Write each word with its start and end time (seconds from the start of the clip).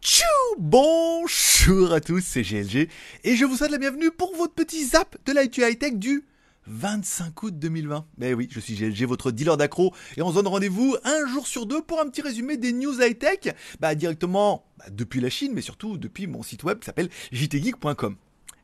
Tchou 0.00 0.24
Bonjour 0.58 1.92
à 1.92 2.00
tous, 2.00 2.20
c'est 2.20 2.42
GLG 2.42 2.88
et 3.24 3.36
je 3.36 3.44
vous 3.44 3.56
souhaite 3.56 3.70
la 3.70 3.78
bienvenue 3.78 4.10
pour 4.10 4.34
votre 4.36 4.54
petit 4.54 4.84
zap 4.84 5.16
de 5.26 5.32
l'IT 5.32 5.58
High 5.58 5.78
Tech 5.78 5.94
du 5.94 6.24
25 6.66 7.42
août 7.42 7.58
2020. 7.58 8.06
Ben 8.18 8.34
oui, 8.34 8.48
je 8.50 8.60
suis 8.60 8.74
GLG, 8.74 9.06
votre 9.06 9.30
dealer 9.30 9.56
d'accro, 9.56 9.94
et 10.16 10.22
on 10.22 10.30
se 10.30 10.34
donne 10.34 10.46
rendez-vous 10.46 10.96
un 11.04 11.26
jour 11.26 11.46
sur 11.46 11.66
deux 11.66 11.82
pour 11.82 12.00
un 12.00 12.08
petit 12.08 12.22
résumé 12.22 12.56
des 12.56 12.72
news 12.72 13.00
high-tech, 13.00 13.54
bah, 13.80 13.94
directement 13.94 14.64
bah, 14.78 14.86
depuis 14.90 15.20
la 15.20 15.30
Chine, 15.30 15.52
mais 15.54 15.62
surtout 15.62 15.96
depuis 15.98 16.26
mon 16.26 16.42
site 16.42 16.62
web 16.62 16.78
qui 16.78 16.86
s'appelle 16.86 17.10
jtgeek.com. 17.32 18.16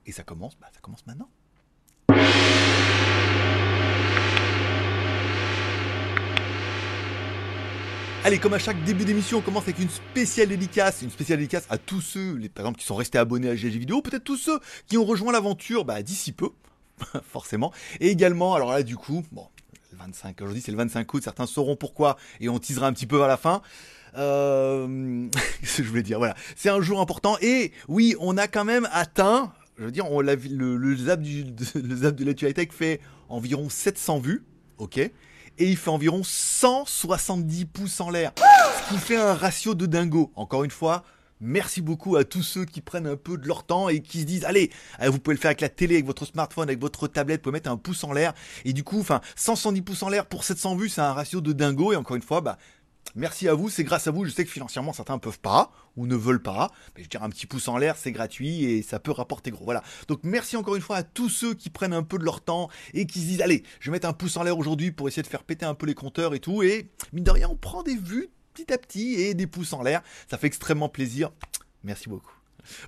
Et 0.06 0.12
ça 0.12 0.22
commence, 0.22 0.56
bah, 0.58 0.68
ça 0.72 0.80
commence 0.80 1.06
maintenant. 1.06 1.28
Allez, 8.26 8.40
comme 8.40 8.54
à 8.54 8.58
chaque 8.58 8.82
début 8.82 9.04
d'émission, 9.04 9.38
on 9.38 9.40
commence 9.40 9.62
avec 9.62 9.78
une 9.78 9.88
spéciale 9.88 10.48
dédicace, 10.48 11.02
une 11.02 11.12
spéciale 11.12 11.38
dédicace 11.38 11.64
à 11.70 11.78
tous 11.78 12.00
ceux, 12.00 12.36
par 12.52 12.64
exemple, 12.64 12.80
qui 12.80 12.84
sont 12.84 12.96
restés 12.96 13.18
abonnés 13.18 13.48
à 13.48 13.54
GLG 13.54 13.78
Vidéo, 13.78 14.02
peut-être 14.02 14.24
tous 14.24 14.36
ceux 14.36 14.58
qui 14.88 14.98
ont 14.98 15.04
rejoint 15.04 15.30
l'aventure 15.30 15.84
bah, 15.84 16.02
d'ici 16.02 16.32
peu, 16.32 16.48
forcément. 17.22 17.72
Et 18.00 18.08
également, 18.08 18.56
alors 18.56 18.72
là, 18.72 18.82
du 18.82 18.96
coup, 18.96 19.22
bon, 19.30 19.46
le 19.92 19.98
25, 19.98 20.42
aujourd'hui 20.42 20.60
c'est 20.60 20.72
le 20.72 20.76
25 20.76 21.14
août, 21.14 21.22
certains 21.22 21.46
sauront 21.46 21.76
pourquoi, 21.76 22.16
et 22.40 22.48
on 22.48 22.58
teasera 22.58 22.88
un 22.88 22.92
petit 22.92 23.06
peu 23.06 23.16
vers 23.16 23.28
la 23.28 23.36
fin. 23.36 23.62
Euh, 24.18 25.28
je 25.62 25.82
voulais 25.84 26.02
dire, 26.02 26.18
voilà. 26.18 26.34
C'est 26.56 26.68
un 26.68 26.80
jour 26.80 27.00
important, 27.00 27.36
et 27.42 27.70
oui, 27.86 28.16
on 28.18 28.36
a 28.38 28.48
quand 28.48 28.64
même 28.64 28.88
atteint, 28.90 29.52
je 29.78 29.84
veux 29.84 29.92
dire, 29.92 30.06
le, 30.10 30.76
le 30.76 30.96
zap 30.96 31.20
de 31.22 32.24
la 32.24 32.32
High 32.32 32.54
Tech 32.54 32.70
fait 32.72 33.00
environ 33.28 33.68
700 33.68 34.18
vues, 34.18 34.42
ok? 34.78 35.12
Et 35.58 35.68
il 35.68 35.76
fait 35.76 35.90
environ 35.90 36.22
170 36.22 37.64
pouces 37.66 38.00
en 38.00 38.10
l'air. 38.10 38.32
Ce 38.36 38.94
qui 38.94 38.98
fait 38.98 39.16
un 39.16 39.34
ratio 39.34 39.74
de 39.74 39.86
dingo. 39.86 40.32
Encore 40.36 40.64
une 40.64 40.70
fois, 40.70 41.04
Merci 41.40 41.82
beaucoup 41.82 42.16
à 42.16 42.24
tous 42.24 42.42
ceux 42.42 42.64
qui 42.64 42.80
prennent 42.80 43.06
un 43.06 43.16
peu 43.16 43.36
de 43.36 43.46
leur 43.46 43.64
temps 43.64 43.90
et 43.90 44.00
qui 44.00 44.20
se 44.20 44.24
disent 44.24 44.46
allez, 44.46 44.70
vous 45.04 45.18
pouvez 45.18 45.34
le 45.34 45.40
faire 45.40 45.50
avec 45.50 45.60
la 45.60 45.68
télé, 45.68 45.96
avec 45.96 46.06
votre 46.06 46.24
smartphone, 46.24 46.70
avec 46.70 46.80
votre 46.80 47.08
tablette, 47.08 47.40
vous 47.40 47.42
pouvez 47.42 47.52
mettre 47.52 47.70
un 47.70 47.76
pouce 47.76 48.04
en 48.04 48.12
l'air 48.14 48.32
et 48.64 48.72
du 48.72 48.84
coup, 48.84 49.00
enfin 49.00 49.20
170 49.34 49.82
pouces 49.82 50.02
en 50.02 50.08
l'air 50.08 50.24
pour 50.24 50.44
700 50.44 50.76
vues, 50.76 50.88
c'est 50.88 51.02
un 51.02 51.12
ratio 51.12 51.42
de 51.42 51.52
dingo 51.52 51.92
et 51.92 51.96
encore 51.96 52.16
une 52.16 52.22
fois, 52.22 52.40
bah 52.40 52.56
Merci 53.14 53.48
à 53.48 53.54
vous, 53.54 53.70
c'est 53.70 53.84
grâce 53.84 54.06
à 54.06 54.10
vous. 54.10 54.24
Je 54.24 54.30
sais 54.30 54.44
que 54.44 54.50
financièrement 54.50 54.92
certains 54.92 55.18
peuvent 55.18 55.38
pas 55.38 55.70
ou 55.96 56.06
ne 56.06 56.16
veulent 56.16 56.42
pas, 56.42 56.70
mais 56.96 57.02
je 57.02 57.08
dirais 57.08 57.24
un 57.24 57.30
petit 57.30 57.46
pouce 57.46 57.68
en 57.68 57.78
l'air, 57.78 57.96
c'est 57.96 58.12
gratuit 58.12 58.64
et 58.64 58.82
ça 58.82 58.98
peut 58.98 59.10
rapporter 59.12 59.50
gros. 59.50 59.64
Voilà. 59.64 59.82
Donc 60.08 60.20
merci 60.22 60.56
encore 60.56 60.76
une 60.76 60.82
fois 60.82 60.96
à 60.96 61.02
tous 61.02 61.28
ceux 61.28 61.54
qui 61.54 61.70
prennent 61.70 61.94
un 61.94 62.02
peu 62.02 62.18
de 62.18 62.24
leur 62.24 62.42
temps 62.42 62.68
et 62.92 63.06
qui 63.06 63.20
se 63.20 63.26
disent 63.26 63.42
allez, 63.42 63.62
je 63.80 63.90
vais 63.90 63.96
mettre 63.96 64.08
un 64.08 64.12
pouce 64.12 64.36
en 64.36 64.42
l'air 64.42 64.58
aujourd'hui 64.58 64.92
pour 64.92 65.08
essayer 65.08 65.22
de 65.22 65.28
faire 65.28 65.44
péter 65.44 65.64
un 65.64 65.74
peu 65.74 65.86
les 65.86 65.94
compteurs 65.94 66.34
et 66.34 66.40
tout. 66.40 66.62
Et 66.62 66.90
mine 67.12 67.24
de 67.24 67.30
rien, 67.30 67.48
on 67.48 67.56
prend 67.56 67.82
des 67.82 67.96
vues 67.96 68.28
petit 68.52 68.72
à 68.72 68.78
petit 68.78 69.14
et 69.14 69.34
des 69.34 69.46
pouces 69.46 69.72
en 69.72 69.82
l'air. 69.82 70.02
Ça 70.30 70.38
fait 70.38 70.46
extrêmement 70.46 70.88
plaisir. 70.88 71.30
Merci 71.84 72.08
beaucoup. 72.08 72.35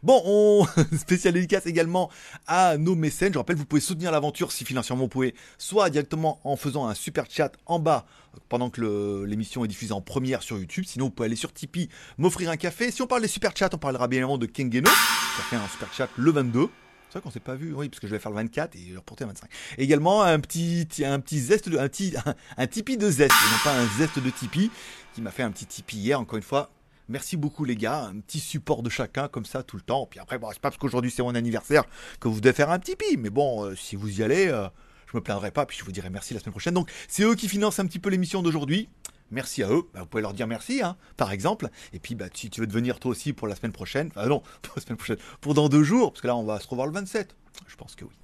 Bon, 0.02 0.22
on 0.24 0.66
spécial 0.98 1.34
dédicace 1.34 1.66
également 1.66 2.10
à 2.46 2.76
nos 2.76 2.94
mécènes. 2.94 3.32
Je 3.32 3.38
rappelle, 3.38 3.56
vous 3.56 3.64
pouvez 3.64 3.80
soutenir 3.80 4.10
l'aventure 4.10 4.52
si 4.52 4.64
financièrement 4.64 5.04
vous 5.04 5.08
pouvez, 5.08 5.34
soit 5.58 5.90
directement 5.90 6.40
en 6.44 6.56
faisant 6.56 6.86
un 6.86 6.94
super 6.94 7.24
chat 7.28 7.52
en 7.66 7.78
bas 7.78 8.06
pendant 8.48 8.70
que 8.70 9.24
l'émission 9.24 9.64
est 9.64 9.68
diffusée 9.68 9.92
en 9.92 10.00
première 10.00 10.42
sur 10.42 10.58
YouTube. 10.58 10.84
Sinon, 10.86 11.06
vous 11.06 11.10
pouvez 11.10 11.26
aller 11.26 11.36
sur 11.36 11.52
Tipeee, 11.52 11.88
m'offrir 12.18 12.50
un 12.50 12.56
café. 12.56 12.90
Si 12.90 13.02
on 13.02 13.06
parle 13.06 13.22
des 13.22 13.28
super 13.28 13.52
chats, 13.56 13.70
on 13.72 13.78
parlera 13.78 14.08
bien 14.08 14.18
évidemment 14.18 14.38
de 14.38 14.46
Kengeno, 14.46 14.90
qui 14.90 15.40
a 15.40 15.44
fait 15.44 15.56
un 15.56 15.68
super 15.68 15.92
chat 15.92 16.08
le 16.16 16.30
22. 16.30 16.68
C'est 17.08 17.14
vrai 17.14 17.22
qu'on 17.22 17.30
s'est 17.30 17.40
pas 17.40 17.54
vu, 17.54 17.72
oui, 17.72 17.88
parce 17.88 18.00
que 18.00 18.06
je 18.06 18.12
vais 18.12 18.18
faire 18.18 18.30
le 18.30 18.36
24 18.36 18.76
et 18.76 18.90
le 18.90 18.98
reporter 18.98 19.24
le 19.24 19.32
25. 19.32 19.48
également 19.78 20.22
un 20.22 20.38
petit, 20.40 20.86
un 21.04 21.20
petit 21.20 21.40
zeste 21.40 21.68
de, 21.70 21.78
un 21.78 21.88
petit, 21.88 22.14
un, 22.56 22.66
Tipeee 22.66 22.98
de 22.98 23.10
zeste, 23.10 23.32
et 23.32 23.50
non 23.50 23.58
pas 23.64 23.78
un 23.78 23.86
zeste 23.98 24.18
de 24.18 24.28
Tipeee, 24.28 24.70
qui 25.14 25.22
m'a 25.22 25.30
fait 25.30 25.42
un 25.42 25.50
petit 25.50 25.64
Tipeee 25.64 25.96
hier, 25.96 26.20
encore 26.20 26.36
une 26.36 26.42
fois. 26.42 26.70
Merci 27.08 27.38
beaucoup 27.38 27.64
les 27.64 27.76
gars, 27.76 28.04
un 28.04 28.20
petit 28.20 28.40
support 28.40 28.82
de 28.82 28.90
chacun 28.90 29.28
comme 29.28 29.46
ça 29.46 29.62
tout 29.62 29.76
le 29.76 29.82
temps. 29.82 30.06
Puis 30.06 30.20
après, 30.20 30.38
bon, 30.38 30.48
c'est 30.52 30.60
pas 30.60 30.70
parce 30.70 30.78
qu'aujourd'hui 30.78 31.10
c'est 31.10 31.22
mon 31.22 31.34
anniversaire 31.34 31.84
que 32.20 32.28
vous 32.28 32.40
devez 32.40 32.52
faire 32.52 32.70
un 32.70 32.78
Tipeee, 32.78 33.16
mais 33.16 33.30
bon, 33.30 33.64
euh, 33.64 33.74
si 33.74 33.96
vous 33.96 34.20
y 34.20 34.22
allez, 34.22 34.48
euh, 34.48 34.68
je 35.10 35.16
me 35.16 35.22
plaindrai 35.22 35.50
pas, 35.50 35.64
puis 35.64 35.78
je 35.78 35.84
vous 35.84 35.92
dirai 35.92 36.10
merci 36.10 36.34
la 36.34 36.40
semaine 36.40 36.52
prochaine. 36.52 36.74
Donc 36.74 36.90
c'est 37.08 37.22
eux 37.22 37.34
qui 37.34 37.48
financent 37.48 37.78
un 37.78 37.86
petit 37.86 37.98
peu 37.98 38.10
l'émission 38.10 38.42
d'aujourd'hui. 38.42 38.88
Merci 39.30 39.62
à 39.62 39.70
eux. 39.70 39.82
Bah, 39.92 40.00
vous 40.00 40.06
pouvez 40.06 40.22
leur 40.22 40.34
dire 40.34 40.46
merci, 40.46 40.82
hein, 40.82 40.96
par 41.16 41.32
exemple. 41.32 41.68
Et 41.92 41.98
puis, 41.98 42.14
bah, 42.14 42.26
si 42.32 42.50
tu 42.50 42.60
veux 42.60 42.66
devenir 42.66 42.98
toi 42.98 43.10
aussi 43.10 43.32
pour 43.32 43.46
la 43.46 43.54
semaine 43.54 43.72
prochaine, 43.72 44.10
enfin 44.14 44.26
non, 44.26 44.42
pour 44.62 44.74
la 44.76 44.82
semaine 44.82 44.96
prochaine, 44.96 45.18
pour 45.40 45.54
dans 45.54 45.68
deux 45.68 45.82
jours, 45.82 46.12
parce 46.12 46.22
que 46.22 46.26
là, 46.26 46.36
on 46.36 46.44
va 46.44 46.60
se 46.60 46.68
revoir 46.68 46.86
le 46.86 46.92
27. 46.92 47.34
Je 47.66 47.76
pense 47.76 47.94
que 47.94 48.04
oui. 48.04 48.14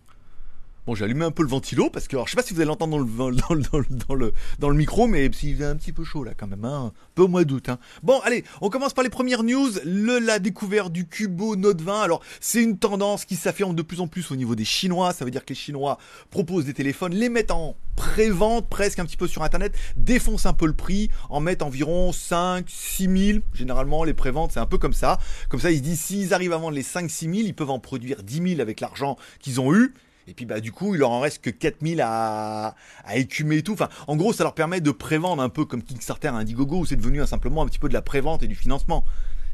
Bon, 0.86 0.94
j'ai 0.94 1.06
allumé 1.06 1.24
un 1.24 1.30
peu 1.30 1.42
le 1.42 1.48
ventilo 1.48 1.88
parce 1.88 2.08
que, 2.08 2.16
alors, 2.16 2.26
je 2.26 2.32
sais 2.32 2.36
pas 2.36 2.42
si 2.42 2.52
vous 2.52 2.60
allez 2.60 2.68
l'entendre 2.68 3.02
dans 3.06 3.28
le, 3.28 3.36
dans, 4.08 4.18
dans, 4.58 4.68
le, 4.68 4.76
micro, 4.76 5.06
mais 5.06 5.30
s'il 5.32 5.62
est 5.62 5.64
un 5.64 5.76
petit 5.76 5.92
peu 5.92 6.04
chaud 6.04 6.24
là 6.24 6.32
quand 6.36 6.46
même, 6.46 6.64
hein, 6.66 6.92
un 6.92 6.92
peu 7.14 7.22
au 7.22 7.28
mois 7.28 7.44
d'août. 7.44 7.70
Hein. 7.70 7.78
Bon, 8.02 8.20
allez, 8.22 8.44
on 8.60 8.68
commence 8.68 8.92
par 8.92 9.02
les 9.02 9.08
premières 9.08 9.44
news. 9.44 9.70
La 9.84 10.38
découverte 10.38 10.92
du 10.92 11.06
Cubo 11.06 11.56
Note 11.56 11.80
20. 11.80 12.02
Alors, 12.02 12.20
c'est 12.38 12.62
une 12.62 12.76
tendance 12.76 13.24
qui 13.24 13.36
s'affirme 13.36 13.74
de 13.74 13.80
plus 13.80 14.00
en 14.00 14.08
plus 14.08 14.30
au 14.30 14.36
niveau 14.36 14.54
des 14.54 14.66
Chinois. 14.66 15.14
Ça 15.14 15.24
veut 15.24 15.30
dire 15.30 15.46
que 15.46 15.50
les 15.50 15.58
Chinois 15.58 15.96
proposent 16.28 16.66
des 16.66 16.74
téléphones, 16.74 17.14
les 17.14 17.30
mettent 17.30 17.50
en 17.50 17.76
pré-vente 17.96 18.68
presque 18.68 18.98
un 18.98 19.06
petit 19.06 19.16
peu 19.16 19.26
sur 19.26 19.42
Internet, 19.42 19.74
défoncent 19.96 20.46
un 20.46 20.52
peu 20.52 20.66
le 20.66 20.74
prix, 20.74 21.10
en 21.30 21.40
mettent 21.40 21.62
environ 21.62 22.12
5, 22.12 22.66
6 22.68 23.26
000. 23.26 23.38
Généralement, 23.54 24.04
les 24.04 24.12
pré-ventes, 24.14 24.52
c'est 24.52 24.60
un 24.60 24.66
peu 24.66 24.78
comme 24.78 24.92
ça. 24.92 25.18
Comme 25.48 25.60
ça, 25.60 25.70
ils 25.70 25.78
se 25.78 25.82
disent, 25.82 26.00
s'ils 26.00 26.34
arrivent 26.34 26.52
à 26.52 26.58
vendre 26.58 26.74
les 26.74 26.82
5, 26.82 27.10
6 27.10 27.24
000, 27.24 27.36
ils 27.46 27.54
peuvent 27.54 27.70
en 27.70 27.78
produire 27.78 28.22
10 28.22 28.50
000 28.50 28.60
avec 28.60 28.80
l'argent 28.80 29.16
qu'ils 29.40 29.62
ont 29.62 29.74
eu. 29.74 29.94
Et 30.26 30.34
puis 30.34 30.46
bah 30.46 30.60
du 30.60 30.72
coup, 30.72 30.94
il 30.94 30.98
leur 30.98 31.10
en 31.10 31.20
reste 31.20 31.42
que 31.42 31.50
4000 31.50 32.00
à, 32.00 32.74
à 33.04 33.16
écumer 33.16 33.58
et 33.58 33.62
tout. 33.62 33.76
En 34.06 34.16
gros, 34.16 34.32
ça 34.32 34.44
leur 34.44 34.54
permet 34.54 34.80
de 34.80 34.90
prévendre 34.90 35.42
un 35.42 35.48
peu 35.48 35.64
comme 35.64 35.82
Kickstarter, 35.82 36.28
Indiegogo, 36.28 36.78
où 36.78 36.86
c'est 36.86 36.96
devenu 36.96 37.24
simplement 37.26 37.62
un 37.62 37.66
petit 37.66 37.78
peu 37.78 37.88
de 37.88 37.94
la 37.94 38.02
prévente 38.02 38.42
et 38.42 38.46
du 38.46 38.54
financement. 38.54 39.04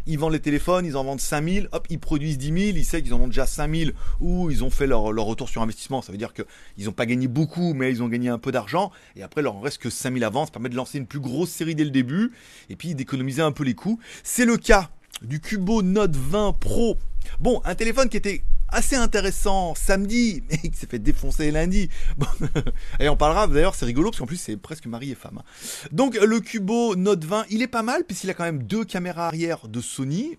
Ils 0.06 0.19
vendent 0.19 0.32
les 0.32 0.41
téléphones, 0.41 0.86
ils 0.86 0.97
en 0.97 1.04
vendent 1.04 1.20
5000, 1.20 1.69
hop, 1.72 1.86
ils 1.91 1.98
produisent 1.98 2.38
10 2.38 2.47
000, 2.47 2.58
ils 2.78 2.84
savent 2.84 3.03
qu'ils 3.03 3.12
en 3.12 3.20
ont 3.20 3.26
déjà 3.26 3.47
5000 3.47 3.92
ou 4.20 4.50
ils 4.50 4.64
ont 4.64 4.70
fait 4.70 4.86
leur, 4.86 5.12
leur 5.12 5.26
retour 5.26 5.48
sur 5.48 5.60
investissement. 5.60 6.00
Ça 6.00 6.10
veut 6.10 6.19
dire 6.19 6.32
qu'ils 6.32 6.87
n'ont 6.87 6.92
pas 6.92 7.06
gagné 7.06 7.28
beaucoup, 7.28 7.75
mais 7.75 7.91
ils 7.91 8.02
ont 8.02 8.08
gagné 8.08 8.28
un 8.28 8.38
peu 8.38 8.50
d'argent. 8.50 8.92
Et 9.16 9.22
après, 9.22 9.42
il 9.42 9.44
leur 9.44 9.56
en 9.56 9.60
reste 9.60 9.78
que 9.78 9.91
5000 9.91 10.25
à 10.25 10.31
vendre. 10.31 10.47
Ça 10.47 10.52
permet 10.52 10.70
de 10.70 10.76
lancer 10.76 10.98
une 10.98 11.06
plus 11.06 11.20
grosse 11.20 11.50
série 11.50 11.75
dès 11.75 11.84
le 11.84 11.91
début 11.91 12.32
et 12.70 12.76
puis 12.76 12.94
d'économiser 12.94 13.42
un 13.42 13.52
peu 13.52 13.64
les 13.64 13.75
coûts. 13.75 13.98
C'est 14.25 14.47
le 14.47 14.56
cas 14.56 14.91
du 15.22 15.41
Cubo 15.41 15.82
Note 15.82 16.16
20 16.16 16.54
Pro. 16.58 16.97
Bon, 17.38 17.60
un 17.64 17.75
téléphone 17.75 18.08
qui 18.08 18.16
était 18.16 18.42
assez 18.72 18.97
intéressant 18.97 19.75
samedi, 19.75 20.42
mais 20.50 20.58
qui 20.58 20.76
s'est 20.76 20.86
fait 20.86 20.98
défoncer 20.98 21.50
lundi. 21.50 21.88
et 23.00 23.08
on 23.08 23.16
parlera 23.16 23.47
d'ailleurs, 23.47 23.75
c'est 23.75 23.86
rigolo 23.86 24.10
parce 24.10 24.20
qu'en 24.20 24.26
plus 24.26 24.41
c'est 24.41 24.56
presque 24.56 24.86
mari 24.86 25.10
et 25.10 25.14
femme. 25.14 25.38
Hein. 25.38 25.88
Donc 25.92 26.16
le 26.16 26.41
Cubo 26.41 26.97
Note 26.97 27.25
20, 27.25 27.47
il 27.50 27.62
est 27.62 27.69
pas 27.69 27.82
mal 27.82 28.04
puisqu'il 28.04 28.31
a 28.31 28.34
quand 28.34 28.44
même 28.44 28.62
deux 28.62 28.84
caméras 28.84 29.26
arrière 29.26 29.69
de 29.69 29.81
Sony 29.81 30.38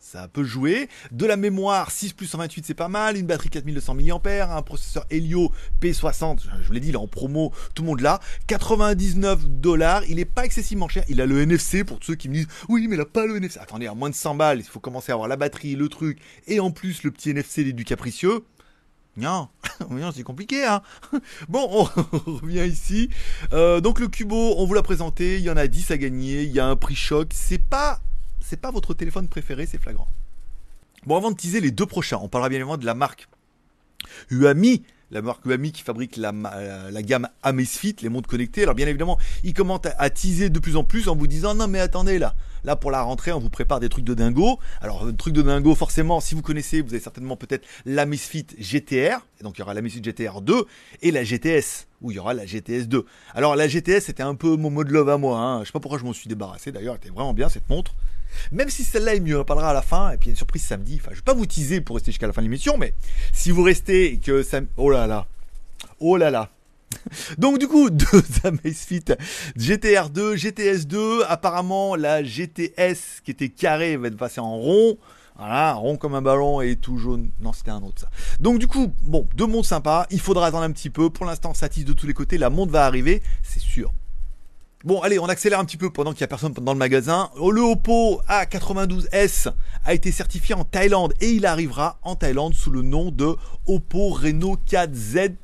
ça 0.00 0.26
peut 0.26 0.42
jouer. 0.42 0.88
De 1.12 1.26
la 1.26 1.36
mémoire, 1.36 1.90
6 1.90 2.14
plus 2.14 2.26
128, 2.26 2.64
c'est 2.66 2.74
pas 2.74 2.88
mal. 2.88 3.16
Une 3.16 3.26
batterie 3.26 3.50
4200 3.50 3.94
mAh, 3.94 4.56
un 4.56 4.62
processeur 4.62 5.04
Helio 5.10 5.52
P60, 5.80 6.40
je 6.62 6.66
vous 6.66 6.72
l'ai 6.72 6.80
dit, 6.80 6.88
il 6.88 6.94
est 6.94 6.98
en 6.98 7.06
promo, 7.06 7.52
tout 7.74 7.82
le 7.82 7.88
monde 7.88 8.00
là. 8.00 8.18
99 8.46 9.48
dollars, 9.48 10.02
il 10.08 10.18
est 10.18 10.24
pas 10.24 10.44
excessivement 10.44 10.88
cher. 10.88 11.04
Il 11.08 11.20
a 11.20 11.26
le 11.26 11.40
NFC 11.42 11.84
pour 11.84 11.98
ceux 12.02 12.14
qui 12.14 12.28
me 12.28 12.34
disent, 12.34 12.48
oui, 12.68 12.88
mais 12.88 12.96
il 12.96 13.00
a 13.00 13.04
pas 13.04 13.26
le 13.26 13.36
NFC. 13.36 13.60
Attendez, 13.60 13.86
à 13.86 13.94
moins 13.94 14.10
de 14.10 14.14
100 14.14 14.34
balles, 14.34 14.58
il 14.58 14.64
faut 14.64 14.80
commencer 14.80 15.12
à 15.12 15.14
avoir 15.14 15.28
la 15.28 15.36
batterie, 15.36 15.76
le 15.76 15.88
truc, 15.88 16.18
et 16.48 16.60
en 16.60 16.70
plus 16.70 17.02
le 17.02 17.10
petit 17.10 17.30
NFC 17.30 17.72
du 17.72 17.84
capricieux. 17.84 18.44
Non, 19.90 20.12
c'est 20.14 20.22
compliqué, 20.22 20.64
hein. 20.64 20.82
Bon, 21.48 21.68
on 21.70 21.84
revient 22.40 22.66
ici. 22.66 23.10
Euh, 23.52 23.80
donc 23.80 24.00
le 24.00 24.08
Cubo, 24.08 24.54
on 24.56 24.66
vous 24.66 24.74
l'a 24.74 24.82
présenté, 24.82 25.36
il 25.36 25.42
y 25.42 25.50
en 25.50 25.56
a 25.56 25.66
10 25.66 25.90
à 25.90 25.98
gagner, 25.98 26.42
il 26.42 26.52
y 26.52 26.60
a 26.60 26.66
un 26.66 26.76
prix 26.76 26.94
choc. 26.94 27.28
C'est 27.32 27.62
pas 27.62 28.00
c'est 28.40 28.60
pas 28.60 28.70
votre 28.70 28.94
téléphone 28.94 29.28
préféré, 29.28 29.66
c'est 29.66 29.80
flagrant. 29.80 30.08
Bon, 31.06 31.16
avant 31.16 31.30
de 31.30 31.36
teaser 31.36 31.60
les 31.60 31.70
deux 31.70 31.86
prochains, 31.86 32.18
on 32.20 32.28
parlera 32.28 32.48
bien 32.48 32.58
évidemment 32.58 32.76
de 32.76 32.84
la 32.86 32.94
marque 32.94 33.28
Uami, 34.30 34.82
la 35.10 35.22
marque 35.22 35.44
Uami 35.44 35.72
qui 35.72 35.82
fabrique 35.82 36.16
la, 36.16 36.32
euh, 36.54 37.00
gamme 37.02 37.28
Amazfit, 37.42 37.96
les 38.02 38.08
montres 38.08 38.28
connectées. 38.28 38.62
Alors 38.62 38.74
bien 38.74 38.86
évidemment, 38.86 39.18
ils 39.42 39.54
commencent 39.54 39.80
à, 39.98 40.10
teaser 40.10 40.50
de 40.50 40.58
plus 40.58 40.76
en 40.76 40.84
plus 40.84 41.08
en 41.08 41.16
vous 41.16 41.26
disant 41.26 41.54
non 41.54 41.68
mais 41.68 41.80
attendez 41.80 42.18
là, 42.18 42.34
là 42.64 42.76
pour 42.76 42.90
la 42.90 43.02
rentrée 43.02 43.32
on 43.32 43.40
vous 43.40 43.50
prépare 43.50 43.80
des 43.80 43.88
trucs 43.88 44.04
de 44.04 44.14
dingo. 44.14 44.58
Alors 44.80 45.06
un 45.06 45.12
truc 45.12 45.34
de 45.34 45.42
dingo 45.42 45.74
forcément, 45.74 46.20
si 46.20 46.34
vous 46.34 46.42
connaissez, 46.42 46.80
vous 46.80 46.90
avez 46.90 47.00
certainement 47.00 47.36
peut-être 47.36 47.66
l'Amazfit 47.86 48.46
GTR, 48.58 49.26
et 49.40 49.42
donc 49.42 49.56
il 49.56 49.60
y 49.60 49.62
aura 49.62 49.74
l'Amazfit 49.74 50.02
GTR 50.02 50.42
2 50.42 50.64
et 51.02 51.10
la 51.10 51.24
GTS 51.24 51.86
où 52.02 52.10
il 52.10 52.16
y 52.16 52.18
aura 52.18 52.34
la 52.34 52.46
GTS 52.46 52.86
2. 52.86 53.04
Alors 53.34 53.56
la 53.56 53.68
GTS 53.68 54.00
c'était 54.00 54.22
un 54.22 54.34
peu 54.34 54.56
mon 54.56 54.70
mode 54.70 54.90
love 54.90 55.08
à 55.08 55.18
moi, 55.18 55.38
hein. 55.38 55.60
je 55.60 55.66
sais 55.66 55.72
pas 55.72 55.80
pourquoi 55.80 55.98
je 55.98 56.04
m'en 56.04 56.12
suis 56.12 56.28
débarrassé 56.28 56.72
d'ailleurs, 56.72 56.94
elle 56.94 57.08
était 57.08 57.14
vraiment 57.14 57.34
bien 57.34 57.48
cette 57.48 57.68
montre. 57.68 57.94
Même 58.52 58.70
si 58.70 58.84
celle-là 58.84 59.14
est 59.14 59.20
mieux, 59.20 59.40
on 59.40 59.44
parlera 59.44 59.70
à 59.70 59.74
la 59.74 59.82
fin, 59.82 60.10
et 60.10 60.16
puis 60.16 60.26
il 60.26 60.28
y 60.28 60.30
a 60.30 60.32
une 60.32 60.36
surprise 60.36 60.62
samedi. 60.62 60.98
Enfin, 61.00 61.10
je 61.12 61.16
vais 61.16 61.22
pas 61.22 61.34
vous 61.34 61.46
teaser 61.46 61.80
pour 61.80 61.96
rester 61.96 62.12
jusqu'à 62.12 62.26
la 62.26 62.32
fin 62.32 62.42
de 62.42 62.46
l'émission, 62.46 62.76
mais 62.78 62.94
si 63.32 63.50
vous 63.50 63.62
restez 63.62 64.14
et 64.14 64.18
que 64.18 64.42
ça... 64.42 64.60
Oh 64.76 64.90
là 64.90 65.06
là. 65.06 65.26
Oh 65.98 66.16
là 66.16 66.30
là. 66.30 66.50
Donc 67.38 67.58
du 67.58 67.68
coup, 67.68 67.90
deux 67.90 68.22
Amazfit 68.44 69.04
GTR 69.56 70.10
2, 70.10 70.36
GTS 70.36 70.86
2, 70.86 71.24
apparemment 71.28 71.96
la 71.96 72.22
GTS 72.22 73.22
qui 73.24 73.30
était 73.30 73.48
carrée 73.48 73.96
va 73.96 74.08
être 74.08 74.16
passée 74.16 74.40
en 74.40 74.56
rond. 74.56 74.98
Voilà, 75.36 75.72
rond 75.72 75.96
comme 75.96 76.14
un 76.14 76.20
ballon 76.20 76.60
et 76.60 76.76
tout 76.76 76.98
jaune. 76.98 77.30
Non, 77.40 77.54
c'était 77.54 77.70
un 77.70 77.82
autre 77.82 78.00
ça. 78.00 78.10
Donc 78.40 78.58
du 78.58 78.66
coup, 78.66 78.92
bon, 79.02 79.26
deux 79.34 79.46
montres 79.46 79.68
sympas. 79.68 80.06
Il 80.10 80.20
faudra 80.20 80.46
attendre 80.46 80.64
un 80.64 80.72
petit 80.72 80.90
peu. 80.90 81.08
Pour 81.08 81.24
l'instant, 81.24 81.54
ça 81.54 81.70
tisse 81.70 81.86
de 81.86 81.94
tous 81.94 82.06
les 82.06 82.12
côtés. 82.12 82.36
La 82.36 82.50
montre 82.50 82.72
va 82.72 82.84
arriver, 82.84 83.22
c'est 83.42 83.60
sûr. 83.60 83.90
Bon, 84.82 85.02
allez, 85.02 85.18
on 85.18 85.26
accélère 85.26 85.60
un 85.60 85.66
petit 85.66 85.76
peu 85.76 85.90
pendant 85.90 86.12
qu'il 86.12 86.20
n'y 86.20 86.24
a 86.24 86.28
personne 86.28 86.54
dans 86.54 86.72
le 86.72 86.78
magasin. 86.78 87.30
Le 87.36 87.60
Oppo 87.60 88.22
A92s 88.30 89.52
a 89.84 89.92
été 89.92 90.10
certifié 90.10 90.54
en 90.54 90.64
Thaïlande 90.64 91.12
et 91.20 91.32
il 91.32 91.44
arrivera 91.44 91.98
en 92.02 92.16
Thaïlande 92.16 92.54
sous 92.54 92.70
le 92.70 92.80
nom 92.80 93.10
de 93.10 93.36
Oppo 93.66 94.08
Reno 94.08 94.56
4Z 94.66 95.34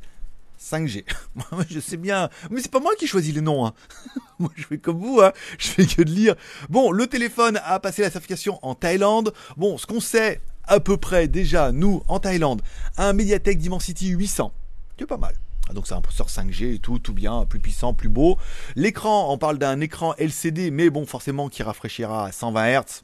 5G. 0.59 1.05
je 1.69 1.81
sais 1.81 1.99
bien, 1.99 2.31
mais 2.51 2.63
c'est 2.63 2.71
pas 2.71 2.81
moi 2.81 2.93
qui 2.99 3.07
choisis 3.07 3.35
les 3.35 3.43
noms. 3.43 3.67
Hein. 3.67 3.75
moi, 4.39 4.51
je 4.57 4.65
fais 4.65 4.79
comme 4.79 5.01
vous, 5.01 5.21
hein. 5.21 5.33
je 5.59 5.69
fais 5.69 5.85
que 5.85 6.01
de 6.01 6.11
lire. 6.11 6.35
Bon, 6.71 6.91
le 6.91 7.07
téléphone 7.07 7.61
a 7.63 7.79
passé 7.79 8.01
la 8.01 8.11
certification 8.11 8.59
en 8.63 8.75
Thaïlande. 8.75 9.35
Bon, 9.59 9.77
ce 9.77 9.85
qu'on 9.85 10.01
sait 10.01 10.41
à 10.65 10.81
peu 10.81 10.97
près 10.97 11.29
déjà, 11.29 11.73
nous, 11.73 12.03
en 12.09 12.21
Thaïlande, 12.21 12.63
un 12.97 13.13
Mediatek 13.13 13.59
Dimensity 13.59 14.09
800, 14.09 14.51
c'est 14.99 15.05
pas 15.05 15.19
mal. 15.19 15.35
Ah, 15.69 15.73
donc 15.73 15.87
c'est 15.87 15.95
un 15.95 16.01
processeur 16.01 16.29
5G 16.29 16.75
et 16.75 16.79
tout, 16.79 16.99
tout 16.99 17.13
bien, 17.13 17.45
plus 17.45 17.59
puissant, 17.59 17.93
plus 17.93 18.09
beau. 18.09 18.39
L'écran, 18.77 19.33
on 19.33 19.39
parle 19.39 19.59
d'un 19.59 19.81
écran 19.81 20.15
LCD, 20.17 20.71
mais 20.71 20.91
bon, 20.91 21.07
forcément 21.07 21.49
qui 21.49 21.63
rafraîchira 21.63 22.27
à 22.27 22.33
120 22.33 22.81
Hz. 22.81 23.03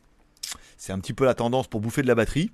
C'est 0.76 0.92
un 0.92 0.98
petit 0.98 1.12
peu 1.12 1.24
la 1.24 1.34
tendance 1.34 1.66
pour 1.66 1.80
bouffer 1.80 2.02
de 2.02 2.08
la 2.08 2.14
batterie. 2.14 2.50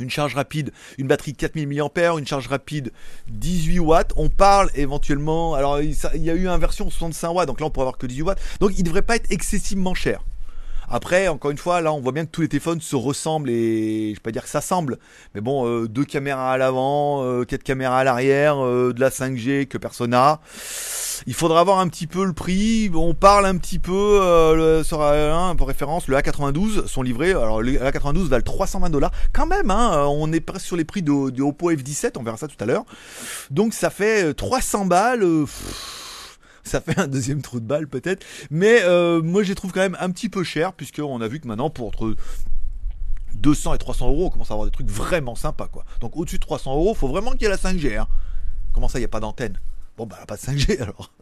Une 0.00 0.10
charge 0.10 0.34
rapide, 0.34 0.72
une 0.96 1.06
batterie 1.06 1.34
4000 1.34 1.68
mAh, 1.68 2.18
une 2.18 2.26
charge 2.26 2.48
rapide 2.48 2.92
18 3.28 3.78
watts. 3.78 4.12
On 4.16 4.28
parle 4.28 4.70
éventuellement, 4.74 5.54
alors 5.54 5.80
il 5.80 6.22
y 6.22 6.30
a 6.30 6.34
eu 6.34 6.48
une 6.48 6.58
version 6.58 6.88
65 6.88 7.30
watts, 7.30 7.46
donc 7.46 7.60
là 7.60 7.66
on 7.66 7.70
pourrait 7.70 7.84
avoir 7.84 7.98
que 7.98 8.06
18 8.06 8.22
watts. 8.22 8.40
Donc 8.58 8.72
il 8.78 8.82
devrait 8.84 9.02
pas 9.02 9.16
être 9.16 9.30
excessivement 9.30 9.94
cher. 9.94 10.24
Après, 10.94 11.26
encore 11.28 11.50
une 11.50 11.56
fois, 11.56 11.80
là, 11.80 11.90
on 11.94 12.00
voit 12.00 12.12
bien 12.12 12.26
que 12.26 12.30
tous 12.30 12.42
les 12.42 12.48
téléphones 12.48 12.82
se 12.82 12.94
ressemblent 12.94 13.48
et 13.48 14.10
je 14.10 14.14
vais 14.16 14.20
pas 14.20 14.30
dire 14.30 14.42
que 14.42 14.50
ça 14.50 14.60
semble, 14.60 14.98
mais 15.34 15.40
bon, 15.40 15.66
euh, 15.66 15.88
deux 15.88 16.04
caméras 16.04 16.52
à 16.52 16.58
l'avant, 16.58 17.24
euh, 17.24 17.44
quatre 17.44 17.62
caméras 17.62 18.00
à 18.00 18.04
l'arrière, 18.04 18.62
euh, 18.62 18.92
de 18.92 19.00
la 19.00 19.08
5G 19.08 19.66
que 19.66 19.78
personne 19.78 20.10
n'a. 20.10 20.42
Il 21.26 21.32
faudra 21.32 21.64
voir 21.64 21.78
un 21.78 21.88
petit 21.88 22.06
peu 22.06 22.26
le 22.26 22.34
prix. 22.34 22.90
On 22.94 23.14
parle 23.14 23.46
un 23.46 23.56
petit 23.56 23.78
peu 23.78 24.20
le, 24.54 24.82
sur 24.82 25.00
un 25.02 25.56
pour 25.56 25.68
référence, 25.68 26.08
le 26.08 26.16
A92 26.16 26.86
sont 26.86 27.02
livrés. 27.02 27.30
Alors 27.30 27.62
le 27.62 27.72
A92 27.72 28.28
valent 28.28 28.42
320 28.42 28.90
dollars. 28.90 29.12
Quand 29.32 29.46
même, 29.46 29.70
hein, 29.70 30.04
on 30.08 30.30
est 30.32 30.40
presque 30.40 30.66
sur 30.66 30.76
les 30.76 30.84
prix 30.84 31.00
de, 31.00 31.30
de 31.30 31.42
Oppo 31.42 31.70
F17. 31.70 32.12
On 32.18 32.22
verra 32.22 32.36
ça 32.36 32.48
tout 32.48 32.56
à 32.58 32.66
l'heure. 32.66 32.84
Donc 33.50 33.72
ça 33.72 33.88
fait 33.88 34.34
300 34.34 34.86
balles 34.86 35.24
ça 36.64 36.80
fait 36.80 36.98
un 36.98 37.06
deuxième 37.06 37.42
trou 37.42 37.60
de 37.60 37.66
balle 37.66 37.88
peut-être. 37.88 38.24
Mais 38.50 38.82
euh, 38.82 39.22
moi 39.22 39.42
je 39.42 39.48
les 39.48 39.54
trouve 39.54 39.72
quand 39.72 39.80
même 39.80 39.96
un 40.00 40.10
petit 40.10 40.28
peu 40.28 40.44
cher, 40.44 40.72
puisqu'on 40.72 41.20
a 41.20 41.28
vu 41.28 41.40
que 41.40 41.48
maintenant 41.48 41.70
pour 41.70 41.88
entre 41.88 42.14
200 43.34 43.74
et 43.74 43.78
300 43.78 44.08
euros, 44.08 44.26
on 44.26 44.30
commence 44.30 44.50
à 44.50 44.54
avoir 44.54 44.66
des 44.66 44.72
trucs 44.72 44.90
vraiment 44.90 45.34
sympas 45.34 45.68
quoi. 45.68 45.84
Donc 46.00 46.16
au-dessus 46.16 46.36
de 46.36 46.42
300 46.42 46.74
euros, 46.74 46.94
faut 46.94 47.08
vraiment 47.08 47.32
qu'il 47.32 47.42
y 47.42 47.44
ait 47.46 47.48
la 47.48 47.56
5G. 47.56 47.98
Hein. 47.98 48.06
Comment 48.72 48.88
ça, 48.88 48.98
il 48.98 49.02
n'y 49.02 49.06
a 49.06 49.08
pas 49.08 49.20
d'antenne? 49.20 49.58
Bon 49.96 50.06
bah 50.06 50.18
pas 50.26 50.36
de 50.36 50.40
5G 50.40 50.80
alors. 50.82 51.12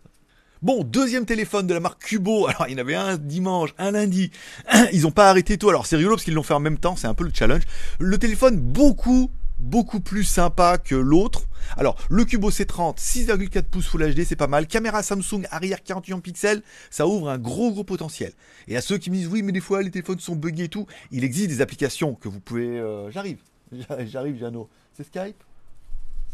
Bon, 0.63 0.85
deuxième 0.85 1.25
téléphone 1.25 1.67
de 1.67 1.73
la 1.73 1.81
marque 1.81 2.03
Cubo. 2.03 2.47
Alors, 2.47 2.67
il 2.69 2.73
y 2.73 2.75
en 2.75 2.79
avait 2.79 2.95
un 2.95 3.17
dimanche, 3.17 3.71
un 3.79 3.93
lundi. 3.93 4.31
Ils 4.93 5.03
n'ont 5.05 5.11
pas 5.11 5.31
arrêté 5.31 5.57
tout. 5.57 5.71
Alors, 5.71 5.87
c'est 5.87 5.97
rigolo 5.97 6.17
parce 6.17 6.25
qu'ils 6.25 6.35
l'ont 6.35 6.43
fait 6.43 6.53
en 6.53 6.61
même 6.61 6.77
temps. 6.77 6.97
C'est 6.97 7.07
un 7.07 7.15
peu 7.15 7.25
le 7.25 7.31
challenge. 7.33 7.63
Le 7.99 8.19
téléphone, 8.19 8.59
beaucoup 8.59 9.31
beaucoup 9.61 10.01
plus 10.01 10.25
sympa 10.25 10.79
que 10.79 10.95
l'autre. 10.95 11.43
Alors, 11.77 11.97
le 12.09 12.25
Cubo 12.25 12.51
C30, 12.51 12.99
6,4 12.99 13.63
pouces 13.63 13.87
Full 13.87 14.15
HD, 14.15 14.25
c'est 14.25 14.37
pas 14.37 14.47
mal. 14.47 14.67
Caméra 14.67 15.03
Samsung 15.03 15.45
arrière 15.51 15.83
41 15.83 16.21
pixels, 16.21 16.63
ça 16.91 17.07
ouvre 17.07 17.29
un 17.31 17.39
gros 17.39 17.71
gros 17.73 17.85
potentiel. 17.85 18.33
Et 18.69 18.77
à 18.77 18.81
ceux 18.81 18.99
qui 18.99 19.11
me 19.11 19.17
disent 19.17 19.29
oui, 19.29 19.43
mais 19.43 19.53
des 19.53 19.61
fois 19.61 19.83
les 19.83 19.91
téléphones 19.91 20.19
sont 20.21 20.37
buggés 20.37 20.65
et 20.65 20.69
tout, 20.69 20.87
il 21.11 21.25
existe 21.25 21.49
des 21.49 21.61
applications 21.61 22.15
que 22.15 22.29
vous 22.29 22.41
pouvez. 22.41 22.79
Euh, 22.79 23.11
j'arrive, 23.11 23.39
j'arrive, 24.01 24.39
Jano. 24.39 24.69
C'est 24.97 25.05
Skype? 25.07 25.43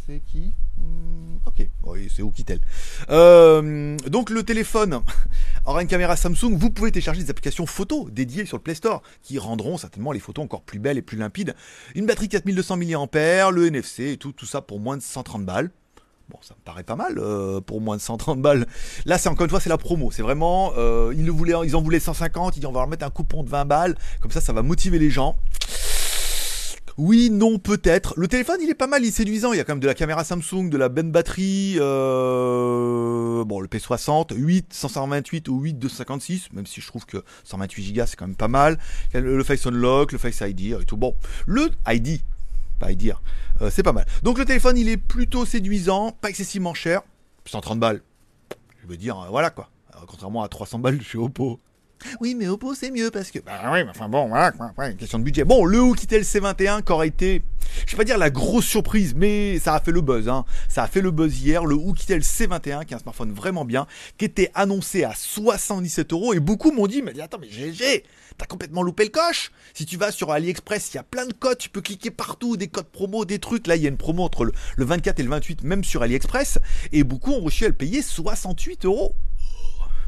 C'est 0.06 0.21
qui? 0.27 0.53
Hmm, 0.79 1.39
Ok, 1.47 1.69
oui, 1.93 2.09
c'est 2.15 2.23
Oukitel. 2.23 2.61
Euh, 3.11 3.97
donc 4.09 4.31
le 4.31 4.43
téléphone 4.43 5.00
aura 5.67 5.83
une 5.83 5.88
caméra 5.88 6.17
Samsung. 6.17 6.56
Vous 6.56 6.71
pouvez 6.71 6.91
télécharger 6.91 7.23
des 7.23 7.31
applications 7.31 7.67
photos 7.67 8.11
dédiées 8.11 8.47
sur 8.47 8.56
le 8.56 8.62
Play 8.62 8.75
Store 8.75 9.03
qui 9.23 9.38
rendront 9.38 9.79
certainement 9.79 10.12
les 10.12 10.21
photos 10.21 10.44
encore 10.44 10.62
plus 10.62 10.79
belles 10.79 10.99
et 10.99 11.03
plus 11.03 11.17
limpides. 11.17 11.55
Une 11.94 12.06
batterie 12.06 12.29
4200 12.29 12.77
mAh, 12.77 13.50
le 13.50 13.67
NFC 13.67 14.11
et 14.12 14.17
tout, 14.17 14.33
tout 14.33 14.47
ça 14.47 14.61
pour 14.61 14.81
moins 14.81 14.97
de 14.97 15.03
130 15.03 15.44
balles. 15.44 15.71
Bon, 16.29 16.38
ça 16.43 16.55
me 16.55 16.65
paraît 16.65 16.83
pas 16.83 16.97
mal 16.97 17.19
euh, 17.19 17.61
pour 17.61 17.81
moins 17.81 17.97
de 17.97 18.03
130 18.03 18.43
balles. 18.43 18.67
Là, 19.05 19.17
c'est 19.17 19.29
encore 19.29 19.44
une 19.44 19.50
fois, 19.50 19.61
c'est 19.61 19.69
la 19.69 19.79
promo. 19.79 20.11
C'est 20.11 20.23
vraiment, 20.23 20.73
euh, 20.77 21.15
ils, 21.17 21.25
ils 21.65 21.77
en 21.77 21.82
voulaient 21.82 22.00
150. 22.00 22.56
Ils 22.56 22.61
disent, 22.61 22.67
on 22.67 22.73
va 22.73 22.81
leur 22.81 22.89
mettre 22.89 23.06
un 23.06 23.11
coupon 23.11 23.44
de 23.44 23.49
20 23.49 23.65
balles. 23.65 23.97
Comme 24.21 24.32
ça, 24.32 24.41
ça 24.41 24.53
va 24.53 24.62
motiver 24.62 24.99
les 24.99 25.11
gens. 25.11 25.37
Oui, 26.98 27.28
non, 27.31 27.58
peut-être. 27.58 28.14
Le 28.16 28.26
téléphone, 28.26 28.58
il 28.62 28.70
est 28.70 28.75
pas 28.75 28.87
mal, 28.87 29.04
il 29.04 29.08
est 29.08 29.10
séduisant. 29.10 29.52
Il 29.52 29.58
y 29.58 29.60
a 29.60 29.64
quand 29.64 29.75
même 29.75 29.81
de 29.81 29.87
la 29.87 29.94
caméra 29.94 30.25
Samsung, 30.25 30.70
de 30.70 30.78
la 30.78 30.88
bonne 30.88 31.10
batterie. 31.10 31.76
Euh... 31.78 33.44
Bon, 33.44 33.60
le 33.60 33.69
P60, 33.69 34.34
8, 34.34 34.72
128 34.72 35.48
ou 35.48 35.60
8, 35.60 35.75
256, 35.75 36.52
même 36.52 36.64
si 36.64 36.81
je 36.81 36.87
trouve 36.87 37.04
que 37.04 37.22
128 37.44 37.93
Go 37.93 38.02
c'est 38.06 38.16
quand 38.16 38.26
même 38.26 38.34
pas 38.34 38.48
mal. 38.48 38.78
Le 39.12 39.44
Face 39.44 39.66
Unlock, 39.66 40.12
le 40.12 40.19
Face 40.19 40.40
ID 40.40 40.72
et 40.72 40.84
tout. 40.87 40.96
Bon, 40.96 41.14
le 41.46 41.69
ID, 41.87 42.20
pas 42.78 42.90
ID, 42.93 43.12
euh, 43.60 43.70
c'est 43.70 43.82
pas 43.82 43.93
mal. 43.93 44.06
Donc 44.22 44.38
le 44.38 44.46
téléphone, 44.46 44.78
il 44.78 44.88
est 44.88 44.96
plutôt 44.96 45.44
séduisant, 45.44 46.12
pas 46.12 46.31
excessivement 46.31 46.72
cher. 46.72 47.02
130 47.44 47.78
balles. 47.78 48.02
Je 48.82 48.88
veux 48.88 48.96
dire, 48.96 49.20
euh, 49.20 49.28
voilà 49.28 49.50
quoi. 49.50 49.69
Contrairement 50.06 50.43
à 50.43 50.48
300 50.48 50.78
balles 50.78 51.02
chez 51.02 51.19
Oppo. 51.19 51.60
Oui, 52.20 52.34
mais 52.34 52.46
Oppo 52.48 52.75
c'est 52.75 52.90
mieux 52.90 53.10
parce 53.10 53.31
que. 53.31 53.38
Bah 53.38 53.70
oui, 53.72 53.84
mais 53.84 53.90
enfin 53.90 54.08
bon, 54.08 54.28
voilà, 54.28 54.52
question 54.98 55.19
de 55.19 55.25
budget. 55.25 55.44
Bon, 55.44 55.64
le 55.64 55.81
Oukitel 55.81 56.22
C21 56.22 56.82
qui 56.82 56.93
aurait 56.93 57.08
été, 57.08 57.43
je 57.87 57.93
vais 57.93 57.96
pas 57.96 58.04
dire 58.04 58.19
la 58.19 58.31
grosse 58.31 58.66
surprise, 58.66 59.14
mais 59.16 59.58
ça 59.58 59.75
a 59.75 59.81
fait 59.81 59.93
le 59.93 60.00
buzz. 60.00 60.28
Hein. 60.28 60.44
Ça 60.69 60.82
a 60.82 60.87
fait 60.87 61.00
le 61.00 61.10
buzz 61.10 61.40
hier. 61.40 61.64
Le 61.64 61.75
Oukitel 61.75 62.20
C21 62.20 62.84
qui 62.84 62.93
est 62.93 62.96
un 62.96 62.98
smartphone 62.98 63.32
vraiment 63.32 63.64
bien, 63.64 63.87
qui 64.19 64.25
était 64.25 64.50
annoncé 64.54 65.04
à 65.04 65.14
77 65.14 66.12
euros 66.12 66.34
et 66.34 66.40
beaucoup 66.40 66.70
m'ont 66.70 66.87
dit, 66.87 67.02
mais 67.02 67.19
attends, 67.20 67.38
mais 67.40 67.48
GG, 67.48 68.04
t'as 68.37 68.46
complètement 68.46 68.82
loupé 68.82 69.04
le 69.04 69.10
coche. 69.10 69.50
Si 69.75 69.87
tu 69.87 69.96
vas 69.96 70.12
sur 70.12 70.31
AliExpress, 70.31 70.93
il 70.93 70.96
y 70.96 71.00
a 71.00 71.02
plein 71.02 71.26
de 71.26 71.32
codes, 71.32 71.58
tu 71.58 71.70
peux 71.70 71.81
cliquer 71.81 72.10
partout, 72.10 72.56
des 72.56 72.69
codes 72.69 72.87
promo, 72.87 73.25
des 73.25 73.38
trucs. 73.38 73.66
Là, 73.66 73.76
il 73.76 73.82
y 73.82 73.87
a 73.87 73.88
une 73.88 73.96
promo 73.96 74.22
entre 74.22 74.44
le, 74.44 74.52
le 74.76 74.84
24 74.84 75.20
et 75.20 75.22
le 75.22 75.31
28, 75.31 75.64
même 75.64 75.84
sur 75.84 76.02
AliExpress, 76.02 76.58
et 76.93 77.04
beaucoup 77.04 77.32
ont 77.32 77.40
reçu 77.40 77.64
à 77.64 77.69
le 77.69 77.75
payer 77.75 78.02
68 78.02 78.84
euros. 78.84 79.14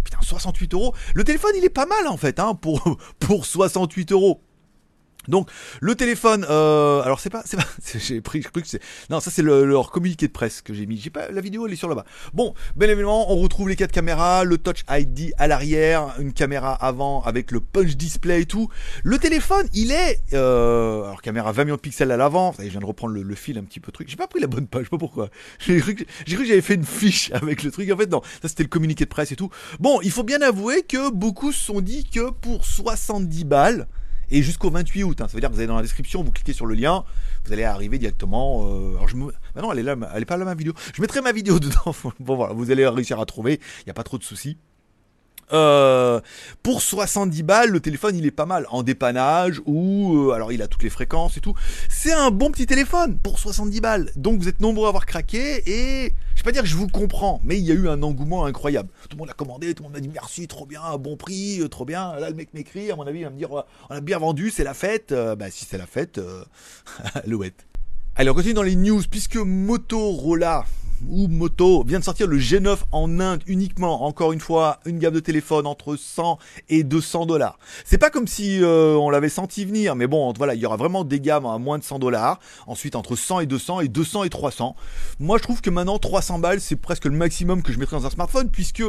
Putain, 0.09 0.23
68 0.23 0.73
euros. 0.73 0.95
Le 1.15 1.23
téléphone, 1.23 1.53
il 1.57 1.65
est 1.65 1.71
pas 1.71 1.85
mal 1.85 2.07
en 2.07 2.17
fait, 2.17 2.41
hein, 2.41 2.55
pour, 2.55 2.97
pour 3.19 3.45
68 3.45 4.13
euros. 4.13 4.43
Donc 5.29 5.51
le 5.81 5.95
téléphone, 5.95 6.47
euh, 6.49 7.03
alors 7.03 7.21
c'est 7.21 7.31
pas, 7.31 7.43
c'est 7.45 7.57
pas, 7.57 7.67
j'ai 7.99 8.21
pris, 8.21 8.43
je 8.43 8.49
que 8.49 8.61
c'est, 8.65 8.81
non 9.11 9.21
ça 9.21 9.31
c'est 9.31 9.43
le, 9.43 9.65
leur 9.65 9.91
communiqué 9.91 10.27
de 10.27 10.33
presse 10.33 10.63
que 10.63 10.75
j'ai 10.75 10.87
mis. 10.87 10.97
J'ai 10.97 11.11
pas 11.11 11.31
la 11.31 11.41
vidéo, 11.41 11.67
elle 11.67 11.73
est 11.73 11.77
sur 11.77 11.89
là-bas. 11.89 12.05
Bon, 12.33 12.55
bien 12.77 12.89
évidemment, 12.89 13.31
on 13.31 13.37
retrouve 13.37 13.69
les 13.69 13.77
quatre 13.77 13.93
caméras, 13.93 14.45
le 14.45 14.59
Touch 14.59 14.85
ID 14.91 15.33
à 15.39 15.47
l'arrière, 15.47 16.15
une 16.19 16.33
caméra 16.33 16.73
avant 16.73 17.23
avec 17.23 17.51
le 17.51 17.61
punch 17.61 17.97
display 17.97 18.43
et 18.43 18.47
tout. 18.47 18.69
Le 19.05 19.19
téléphone, 19.19 19.69
il 19.75 19.93
est, 19.93 20.21
euh, 20.33 21.05
alors 21.05 21.23
caméra 21.23 21.53
20 21.53 21.65
millions 21.65 21.77
de 21.77 21.81
pixels 21.81 22.11
à 22.11 22.17
l'avant. 22.17 22.55
Je 22.59 22.65
viens 22.65 22.81
de 22.81 22.87
reprendre 22.87 23.15
le, 23.15 23.35
fil 23.35 23.59
un 23.59 23.65
petit 23.65 23.81
peu 23.81 23.93
truc. 23.93 24.09
J'ai 24.09 24.17
pas 24.17 24.27
pris 24.27 24.41
la 24.41 24.47
bonne 24.47 24.67
page, 24.67 24.83
je 24.83 24.87
sais 24.87 24.91
pas 24.91 24.99
pourquoi. 24.99 25.29
Cru 25.59 25.83
j'ai 26.27 26.35
cru 26.35 26.43
que 26.45 26.49
j'avais 26.49 26.61
fait 26.61 26.75
une 26.75 26.85
fiche 26.85 27.31
avec 27.35 27.63
le 27.63 27.71
truc. 27.71 27.91
En 27.91 27.97
fait 27.97 28.11
non, 28.11 28.23
ça 28.43 28.49
c'était 28.49 28.63
le 28.63 28.69
communiqué 28.69 29.05
de 29.05 29.11
presse 29.11 29.33
et 29.33 29.37
tout. 29.37 29.51
Bon, 29.79 30.01
il 30.01 30.11
faut 30.11 30.25
bien 30.25 30.41
avouer 30.41 30.83
que 30.83 31.11
beaucoup 31.11 31.53
se 31.53 31.63
sont 31.65 31.81
dit 31.81 32.09
que 32.09 32.31
pour 32.31 32.65
70 32.65 33.45
balles 33.45 33.87
et 34.31 34.43
jusqu'au 34.43 34.71
28 34.71 35.05
août. 35.05 35.21
Hein. 35.21 35.29
Ça 35.29 35.35
veut 35.35 35.41
dire 35.41 35.49
que 35.49 35.55
vous 35.55 35.61
allez 35.61 35.69
dans 35.69 35.77
la 35.77 35.83
description, 35.83 36.23
vous 36.23 36.33
cliquez 36.33 36.53
sur 36.53 36.67
le 36.67 36.75
lien, 36.75 37.05
vous 37.45 37.53
allez 37.53 37.65
arriver 37.65 37.99
directement. 37.99 38.67
Euh, 38.67 38.97
alors 38.97 39.09
je 39.09 39.17
me... 39.17 39.27
Bah 39.55 39.63
non, 39.63 39.73
elle 39.73 39.81
est 39.81 39.83
là, 39.83 39.97
elle 40.15 40.23
est 40.23 40.27
pas 40.27 40.37
là 40.37 40.45
ma 40.45 40.55
vidéo. 40.55 40.73
Je 40.95 41.01
mettrai 41.01 41.21
ma 41.21 41.33
vidéo 41.33 41.59
dedans. 41.61 41.95
bon 42.21 42.37
voilà, 42.37 42.55
vous 42.55 42.71
allez 42.71 42.87
réussir 42.87 43.21
à 43.21 43.27
trouver. 43.27 43.61
Il 43.81 43.85
n'y 43.87 43.91
a 43.91 43.95
pas 43.95 44.05
trop 44.05 44.19
de 44.19 44.25
soucis. 44.25 44.59
Euh, 45.53 46.21
pour 46.63 46.83
70 46.83 47.43
balles, 47.43 47.71
le 47.71 47.81
téléphone 47.81 48.17
il 48.17 48.27
est 48.27 48.31
pas 48.31 48.45
mal 48.45 48.67
en 48.71 48.83
dépannage 48.83 49.63
ou 49.65 50.29
euh, 50.29 50.33
alors 50.33 50.53
il 50.53 50.61
a 50.61 50.69
toutes 50.69 50.83
les 50.83 50.91
fréquences 50.91 51.39
et 51.39 51.41
tout. 51.41 51.55
C'est 51.89 52.13
un 52.13 52.31
bon 52.31 52.51
petit 52.51 52.67
téléphone 52.67 53.19
pour 53.19 53.39
70 53.39 53.81
balles. 53.81 54.11
Donc 54.17 54.41
vous 54.41 54.49
êtes 54.49 54.61
nombreux 54.61 54.87
à 54.87 54.89
avoir 54.89 55.07
craqué 55.07 55.63
et 55.67 56.15
je 56.39 56.45
vais 56.45 56.51
pas 56.51 56.53
dire 56.53 56.63
que 56.63 56.69
je 56.69 56.77
vous 56.77 56.87
comprends, 56.87 57.41
mais 57.43 57.59
il 57.59 57.65
y 57.65 57.73
a 57.73 57.75
eu 57.75 57.89
un 57.89 58.01
engouement 58.05 58.45
incroyable. 58.45 58.91
Tout 59.11 59.17
le 59.17 59.19
monde 59.19 59.31
a 59.31 59.33
commandé, 59.33 59.75
tout 59.75 59.83
le 59.83 59.89
monde 59.89 59.97
a 59.97 60.01
dit 60.01 60.09
merci, 60.09 60.47
trop 60.47 60.67
bien, 60.67 60.97
bon 60.97 61.17
prix, 61.17 61.61
euh, 61.61 61.69
trop 61.69 61.85
bien. 61.85 62.15
Là 62.15 62.31
le 62.31 62.37
mec 62.37 62.55
m'écrit, 62.55 62.93
à 62.93 62.97
mon 62.97 63.03
avis 63.09 63.19
il 63.19 63.25
va 63.25 63.31
me 63.31 63.37
dire 63.37 63.51
on 63.51 63.93
a 63.93 64.01
bien 64.01 64.19
vendu, 64.19 64.51
c'est 64.51 64.63
la 64.63 64.73
fête. 64.73 65.13
bah 65.13 65.51
si 65.51 65.65
c'est 65.65 65.79
la 65.79 65.87
fête, 65.89 66.19
euh, 66.19 66.45
Allez, 68.15 68.31
on 68.31 68.35
continue 68.35 68.55
dans 68.55 68.63
les 68.63 68.77
news 68.77 69.03
puisque 69.11 69.35
Motorola 69.35 70.65
ou 71.09 71.29
Moto 71.29 71.85
vient 71.85 71.99
de 71.99 72.05
sortir 72.05 72.27
le 72.27 72.39
G9 72.39 72.79
en 72.93 73.21
Inde 73.21 73.43
uniquement. 73.47 74.05
Encore 74.05 74.33
une 74.33 74.41
fois, 74.41 74.81
une 74.85 74.99
gamme 74.99 75.15
de 75.15 75.21
téléphone 75.21 75.67
entre 75.67 75.97
100 75.97 76.39
et 76.69 76.83
200 76.83 77.27
dollars. 77.27 77.59
C'est 77.85 77.99
pas 77.99 78.11
comme 78.11 78.27
si 78.27 78.63
euh, 78.63 78.95
on 78.95 79.11
l'avait 79.11 79.29
senti 79.29 79.65
venir, 79.65 79.95
mais 79.95 80.07
bon, 80.07 80.33
voilà, 80.33 80.55
il 80.55 80.61
y 80.61 80.67
aura 80.67 80.77
vraiment 80.77 81.05
des 81.05 81.21
gammes 81.21 81.47
à 81.47 81.59
moins 81.59 81.79
de 81.79 81.85
100 81.85 81.99
dollars. 81.99 82.41
Ensuite, 82.67 82.97
entre 82.97 83.17
100 83.17 83.41
et 83.41 83.47
200 83.47 83.81
et 83.81 83.89
200 83.89 84.25
et 84.25 84.31
300. 84.31 84.77
Moi, 85.21 85.39
je 85.39 85.43
trouve 85.43 85.61
que 85.61 85.71
maintenant 85.71 85.99
300 85.99 86.39
balles, 86.39 86.61
c'est 86.61 86.77
presque 86.77 87.05
le 87.05 87.13
maximum 87.13 87.63
que 87.63 87.73
je 87.73 87.79
mettrais 87.79 87.97
dans 87.97 88.07
un 88.07 88.11
smartphone 88.11 88.51
puisque 88.51 88.83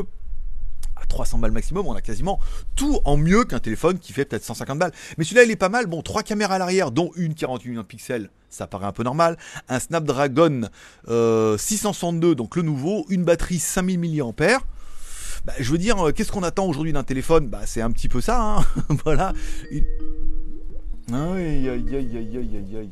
à 1.02 1.06
300 1.06 1.40
balles 1.40 1.52
maximum, 1.52 1.88
on 1.88 1.94
a 1.94 2.02
quasiment 2.02 2.40
tout 2.76 3.00
en 3.06 3.18
mieux 3.18 3.44
qu'un 3.44 3.60
téléphone 3.60 4.00
qui 4.00 4.14
fait 4.14 4.26
peut-être 4.26 4.44
150 4.44 4.80
balles. 4.80 4.92
Mais 5.18 5.24
celui-là, 5.24 5.44
il 5.44 5.52
est 5.52 5.56
pas 5.56 5.70
mal. 5.70 5.88
Bon, 5.88 6.02
trois 6.02 6.24
caméras 6.24 6.56
à 6.56 6.58
l'arrière, 6.60 6.92
dont 6.92 7.12
une 7.16 7.34
48 7.34 7.70
millions 7.70 7.82
de 7.82 7.88
pixels, 7.88 8.30
ça 8.50 8.68
paraît 8.68 8.86
un 8.86 8.92
peu 8.92 9.04
normal. 9.04 9.38
Un 9.68 9.80
Snapdragon 9.80 10.70
662, 11.08 12.30
euh, 12.32 12.36
donc 12.36 12.56
le 12.56 12.62
nouveau, 12.62 13.06
une 13.10 13.24
batterie 13.24 13.60
5000 13.60 14.00
mAh. 14.00 14.60
je 15.60 15.72
veux 15.72 15.78
dire, 15.78 16.08
euh, 16.08 16.12
qu'est-ce 16.12 16.32
qu'on 16.32 16.44
attend 16.44 16.66
aujourd'hui 16.66 16.94
d'un 16.94 17.04
téléphone? 17.04 17.48
Bah, 17.48 17.62
c'est 17.66 17.82
un 17.82 17.92
petit 17.92 18.10
peu 18.10 18.22
ça, 18.22 18.42
hein. 18.42 18.66
voilà. 19.06 19.34
Une... 19.72 19.86
Aïe, 21.14 21.70
aïe, 21.70 21.96
aïe, 21.96 22.18
aïe, 22.18 22.38
aïe, 22.38 22.78
aïe. 22.78 22.92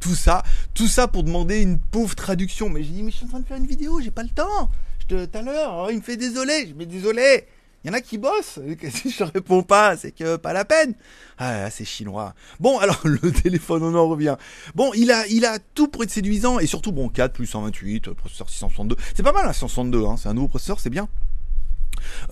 Tout 0.00 0.14
ça, 0.14 0.42
tout 0.74 0.86
ça 0.86 1.08
pour 1.08 1.22
demander 1.22 1.62
une 1.62 1.78
pauvre 1.78 2.14
traduction. 2.14 2.68
Mais 2.68 2.82
j'ai 2.82 2.90
dit, 2.90 3.02
mais 3.02 3.10
je 3.10 3.16
suis 3.16 3.24
en 3.24 3.30
train 3.30 3.40
de 3.40 3.46
faire 3.46 3.56
une 3.56 3.66
vidéo, 3.66 4.00
j'ai 4.02 4.10
pas 4.10 4.22
le 4.22 4.28
temps. 4.28 4.70
Tout 5.08 5.28
à 5.34 5.42
l'heure, 5.42 5.84
oh, 5.86 5.90
il 5.90 5.98
me 5.98 6.02
fait 6.02 6.16
désolé. 6.16 6.66
Je 6.68 6.74
me 6.74 6.86
désolé. 6.86 7.44
Il 7.84 7.88
y 7.88 7.90
en 7.90 7.92
a 7.94 8.00
qui 8.00 8.16
bossent. 8.16 8.58
Si 8.90 9.10
je 9.10 9.24
réponds 9.24 9.62
pas, 9.62 9.96
c'est 9.96 10.12
que 10.12 10.36
pas 10.36 10.54
la 10.54 10.64
peine. 10.64 10.94
Ah, 11.36 11.70
c'est 11.70 11.84
chinois. 11.84 12.34
Bon, 12.58 12.78
alors 12.78 13.00
le 13.04 13.30
téléphone, 13.30 13.82
on 13.82 13.94
en 13.94 14.08
revient. 14.08 14.36
Bon, 14.74 14.92
il 14.94 15.10
a, 15.12 15.26
il 15.26 15.44
a 15.44 15.58
tout 15.74 15.88
pour 15.88 16.02
être 16.02 16.10
séduisant 16.10 16.58
et 16.58 16.66
surtout 16.66 16.92
bon 16.92 17.10
4 17.10 17.34
plus 17.34 17.46
128, 17.46 18.10
processeur 18.12 18.48
662. 18.48 18.96
C'est 19.14 19.22
pas 19.22 19.32
mal 19.32 19.46
un 19.46 19.52
662. 19.52 20.06
Hein. 20.06 20.16
C'est 20.16 20.28
un 20.28 20.34
nouveau 20.34 20.48
processeur, 20.48 20.80
c'est 20.80 20.90
bien. 20.90 21.08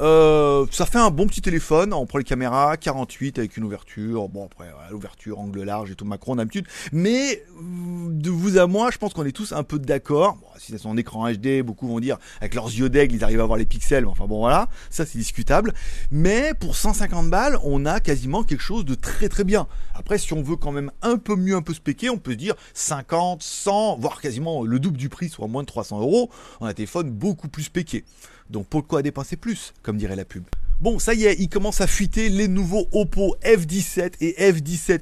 Euh, 0.01 0.67
ça 0.71 0.87
fait 0.87 0.99
un 0.99 1.11
bon 1.11 1.27
petit 1.27 1.43
téléphone. 1.43 1.93
On 1.93 2.07
prend 2.07 2.19
les 2.19 2.25
caméras 2.25 2.77
48 2.77 3.39
avec 3.39 3.57
une 3.57 3.65
ouverture. 3.65 4.29
Bon 4.29 4.47
après 4.47 4.71
l'ouverture 4.91 5.39
angle 5.39 5.63
large 5.63 5.91
et 5.91 5.95
tout 5.95 6.05
Macron 6.05 6.37
d'habitude. 6.37 6.67
Mais 6.93 7.45
de 7.61 8.31
vous 8.31 8.59
à 8.59 8.67
moi, 8.67 8.91
je 8.91 8.99
pense 8.99 9.13
qu'on 9.15 9.25
est 9.25 9.33
tous 9.33 9.53
un 9.53 9.63
peu 9.63 9.79
d'accord. 9.79 10.39
Si 10.59 10.73
c'est 10.73 10.79
son 10.79 10.97
écran 10.97 11.31
HD, 11.33 11.63
beaucoup 11.63 11.89
vont 11.89 12.01
dire 12.01 12.19
avec 12.41 12.55
leurs 12.55 12.67
yeux 12.67 12.89
d'aigle, 12.89 13.15
ils 13.17 13.25
arrivent 13.25 13.41
à 13.41 13.47
voir 13.47 13.59
les 13.59 13.67
pixels. 13.67 14.07
Enfin 14.07 14.27
bon 14.27 14.39
voilà, 14.39 14.69
ça 14.91 15.05
c'est 15.07 15.19
discutable. 15.19 15.73
Mais 16.11 16.53
pour 16.59 16.77
150 16.77 17.31
balles, 17.31 17.59
on 17.65 17.87
a 17.87 18.01
quasiment 18.01 18.43
quelque 18.45 18.63
chose 18.63 18.85
de 18.85 18.95
très 18.95 19.29
très 19.29 19.45
bien. 19.45 19.67
Après, 19.95 20.19
si 20.19 20.33
on 20.33 20.43
veut 20.43 20.57
quand 20.57 20.73
même 20.73 20.91
un 21.03 21.19
peu 21.19 21.37
mieux, 21.37 21.57
un 21.57 21.63
peu 21.63 21.75
spéqué, 21.75 22.11
on 22.11 22.19
peut 22.19 22.33
se 22.33 22.37
dire 22.37 22.55
50, 22.75 23.43
100, 23.43 23.99
voire 23.99 24.21
quasiment 24.21 24.65
le 24.65 24.79
double 24.79 24.97
du 24.97 25.09
prix, 25.09 25.29
soit 25.29 25.49
moins 25.49 25.63
de 25.63 25.67
300 25.67 26.01
euros. 26.01 26.31
On 26.61 26.67
a 26.67 26.71
un 26.71 26.75
téléphone 26.75 27.11
beaucoup 27.11 27.49
plus 27.49 27.65
spéqué. 27.65 28.05
Donc 28.53 28.67
pourquoi 28.69 29.03
dépenser 29.03 29.37
plus, 29.37 29.73
comme 29.83 29.97
dirait 29.97 30.15
la 30.15 30.27
pub? 30.27 30.45
Bon, 30.81 30.99
ça 30.99 31.15
y 31.15 31.25
est, 31.25 31.37
il 31.39 31.49
commence 31.49 31.81
à 31.81 31.87
fuiter 31.87 32.29
les 32.29 32.49
nouveaux 32.49 32.87
Oppo 32.93 33.37
F17 33.43 34.13
et 34.21 34.53
F17 34.53 35.01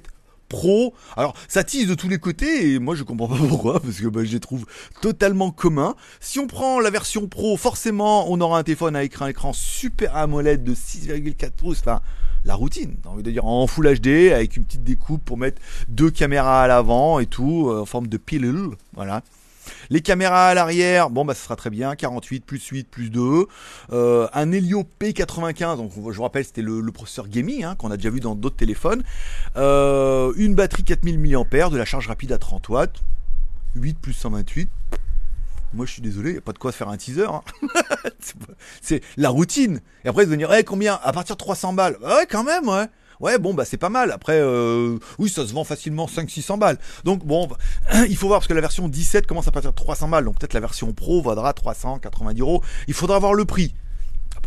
Pro. 0.49 0.95
Alors, 1.16 1.35
ça 1.49 1.64
tisse 1.64 1.87
de 1.87 1.95
tous 1.95 2.09
les 2.09 2.19
côtés 2.19 2.73
et 2.73 2.78
moi 2.78 2.95
je 2.95 3.02
comprends 3.02 3.28
pas 3.28 3.37
pourquoi 3.49 3.80
parce 3.80 4.00
que 4.00 4.07
bah, 4.07 4.25
je 4.25 4.33
les 4.33 4.40
trouve 4.40 4.66
totalement 5.00 5.50
communs. 5.50 5.97
Si 6.21 6.38
on 6.38 6.47
prend 6.47 6.80
la 6.80 6.90
version 6.90 7.26
Pro, 7.28 7.57
forcément, 7.57 8.30
on 8.30 8.40
aura 8.40 8.59
un 8.59 8.62
téléphone 8.62 8.95
avec 8.95 9.21
un 9.21 9.26
écran 9.26 9.52
super 9.52 10.16
AMOLED 10.16 10.62
de 10.62 10.75
6,4 10.75 11.50
pouces. 11.52 11.80
Enfin, 11.80 12.00
la 12.45 12.54
routine, 12.54 12.97
envie 13.04 13.23
de 13.23 13.30
dire 13.30 13.45
en 13.45 13.66
Full 13.66 14.00
HD 14.00 14.33
avec 14.33 14.57
une 14.57 14.64
petite 14.64 14.85
découpe 14.85 15.25
pour 15.25 15.38
mettre 15.38 15.61
deux 15.88 16.11
caméras 16.11 16.62
à 16.62 16.69
l'avant 16.69 17.19
et 17.19 17.26
tout 17.26 17.69
euh, 17.69 17.80
en 17.80 17.87
forme 17.87 18.07
de 18.07 18.16
pilule. 18.16 18.71
Voilà. 18.95 19.23
Les 19.90 20.00
caméras 20.00 20.49
à 20.49 20.55
l'arrière, 20.55 21.11
bon 21.11 21.25
bah 21.25 21.35
ça 21.35 21.45
sera 21.45 21.57
très 21.57 21.71
bien, 21.71 21.95
48 21.95 22.45
plus 22.45 22.64
8 22.64 22.88
plus 22.88 23.11
2. 23.11 23.47
Euh, 23.93 24.29
un 24.33 24.52
Helio 24.52 24.85
P95, 25.00 25.76
donc 25.76 25.93
je 25.95 26.00
vous 26.00 26.23
rappelle 26.23 26.45
c'était 26.45 26.62
le, 26.62 26.90
processeur 26.93 27.29
gaming 27.29 27.64
hein, 27.64 27.75
qu'on 27.76 27.90
a 27.90 27.97
déjà 27.97 28.11
vu 28.11 28.21
dans 28.21 28.35
d'autres 28.35 28.57
téléphones. 28.57 29.02
Euh, 29.57 30.33
une 30.37 30.55
batterie 30.55 30.85
4000 30.85 31.19
mAh, 31.19 31.71
de 31.71 31.76
la 31.76 31.85
charge 31.85 32.09
rapide 32.09 32.33
à 32.33 32.38
30 32.38 32.69
watts. 32.69 33.02
8 33.76 33.99
plus 33.99 34.12
128. 34.12 34.69
Moi, 35.73 35.87
je 35.87 35.93
suis 35.93 36.02
désolé, 36.02 36.31
il 36.31 36.33
n'y 36.33 36.38
a 36.38 36.43
pas 36.43 36.52
de 36.52 36.59
quoi 36.59 36.73
faire 36.73 36.88
un 36.88 36.97
teaser. 36.97 37.26
Hein. 37.26 37.43
c'est 38.81 39.02
la 39.17 39.29
routine. 39.29 39.81
Et 40.05 40.09
après, 40.09 40.25
de 40.25 40.31
venir, 40.31 40.52
hey, 40.52 40.64
combien? 40.64 40.99
À 41.05 41.12
partir 41.12 41.37
de 41.37 41.38
300 41.38 41.75
balles. 41.75 41.97
Ouais, 42.02 42.26
quand 42.29 42.43
même, 42.43 42.69
ouais. 42.69 42.87
Ouais, 43.20 43.38
bon, 43.38 43.54
bah 43.54 43.64
c'est 43.64 43.76
pas 43.76 43.90
mal. 43.90 44.10
Après, 44.12 44.40
euh, 44.40 44.98
oui, 45.18 45.28
ça 45.28 45.46
se 45.46 45.52
vend 45.52 45.64
facilement 45.64 46.06
500-600 46.06 46.58
balles. 46.58 46.78
Donc 47.04 47.24
bon, 47.24 47.48
il 48.08 48.16
faut 48.16 48.28
voir 48.28 48.40
parce 48.40 48.48
que 48.48 48.54
la 48.54 48.62
version 48.62 48.88
17 48.88 49.26
commence 49.26 49.46
à 49.46 49.52
partir 49.52 49.70
de 49.70 49.76
300 49.76 50.08
balles. 50.08 50.24
Donc 50.24 50.38
peut-être 50.38 50.54
la 50.54 50.60
version 50.60 50.92
Pro 50.92 51.20
vaudra 51.22 51.52
390 51.52 52.40
euros. 52.40 52.62
Il 52.88 52.94
faudra 52.94 53.18
voir 53.18 53.34
le 53.34 53.44
prix. 53.44 53.74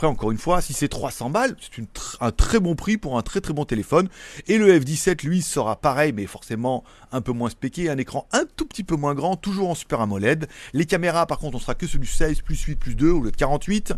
Encore 0.07 0.31
une 0.31 0.37
fois, 0.37 0.61
si 0.61 0.73
c'est 0.73 0.87
300 0.87 1.29
balles, 1.29 1.55
c'est 1.59 1.83
un 2.19 2.31
très 2.31 2.59
bon 2.59 2.75
prix 2.75 2.97
pour 2.97 3.17
un 3.17 3.21
très 3.21 3.41
très 3.41 3.53
bon 3.53 3.65
téléphone. 3.65 4.09
Et 4.47 4.57
le 4.57 4.77
F17, 4.79 5.25
lui, 5.25 5.41
sera 5.41 5.75
pareil, 5.75 6.13
mais 6.13 6.25
forcément 6.25 6.83
un 7.11 7.21
peu 7.21 7.31
moins 7.31 7.49
spéqué, 7.49 7.89
un 7.89 7.97
écran 7.97 8.27
un 8.31 8.43
tout 8.57 8.65
petit 8.65 8.83
peu 8.83 8.95
moins 8.95 9.13
grand, 9.13 9.35
toujours 9.35 9.69
en 9.69 9.75
Super 9.75 10.01
AMOLED. 10.01 10.47
Les 10.73 10.85
caméras, 10.85 11.25
par 11.25 11.37
contre, 11.37 11.57
on 11.57 11.59
sera 11.59 11.75
que 11.75 11.87
celui 11.87 12.07
16 12.07 12.41
plus 12.41 12.61
8 12.61 12.75
plus 12.75 12.95
2 12.95 13.11
ou 13.11 13.21
le 13.21 13.31
48. 13.31 13.93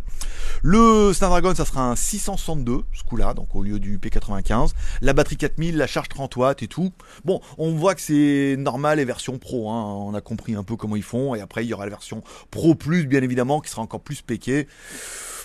Le 0.62 1.14
Snapdragon, 1.14 1.56
ça 1.56 1.66
sera 1.66 1.90
un 1.90 1.96
662, 1.96 2.84
ce 2.94 3.04
coup-là, 3.04 3.34
donc 3.34 3.56
au 3.56 3.64
lieu 3.64 3.80
du 3.80 3.98
P95. 3.98 4.72
La 5.02 5.14
batterie 5.14 5.38
4000, 5.38 5.78
la 5.78 5.88
charge 5.88 6.10
30 6.10 6.36
watts 6.36 6.64
et 6.64 6.68
tout. 6.68 6.92
Bon, 7.24 7.42
on 7.58 7.74
voit 7.74 7.96
que 7.96 8.02
c'est 8.02 8.56
normal 8.58 8.98
les 8.98 9.06
versions 9.06 9.38
Pro, 9.38 9.70
hein. 9.70 9.84
on 9.84 10.14
a 10.14 10.22
compris 10.22 10.56
un 10.56 10.64
peu 10.64 10.76
comment 10.76 10.96
ils 10.96 11.04
font. 11.04 11.36
Et 11.36 11.42
après, 11.42 11.66
il 11.66 11.70
y 11.70 11.74
aura 11.74 11.86
la 11.86 11.90
version 11.90 12.24
Pro 12.52 12.76
Plus, 12.76 13.08
bien 13.08 13.22
évidemment, 13.22 13.62
qui 13.62 13.70
sera 13.70 13.82
encore 13.82 14.02
plus 14.02 14.16
spéquée. 14.16 14.68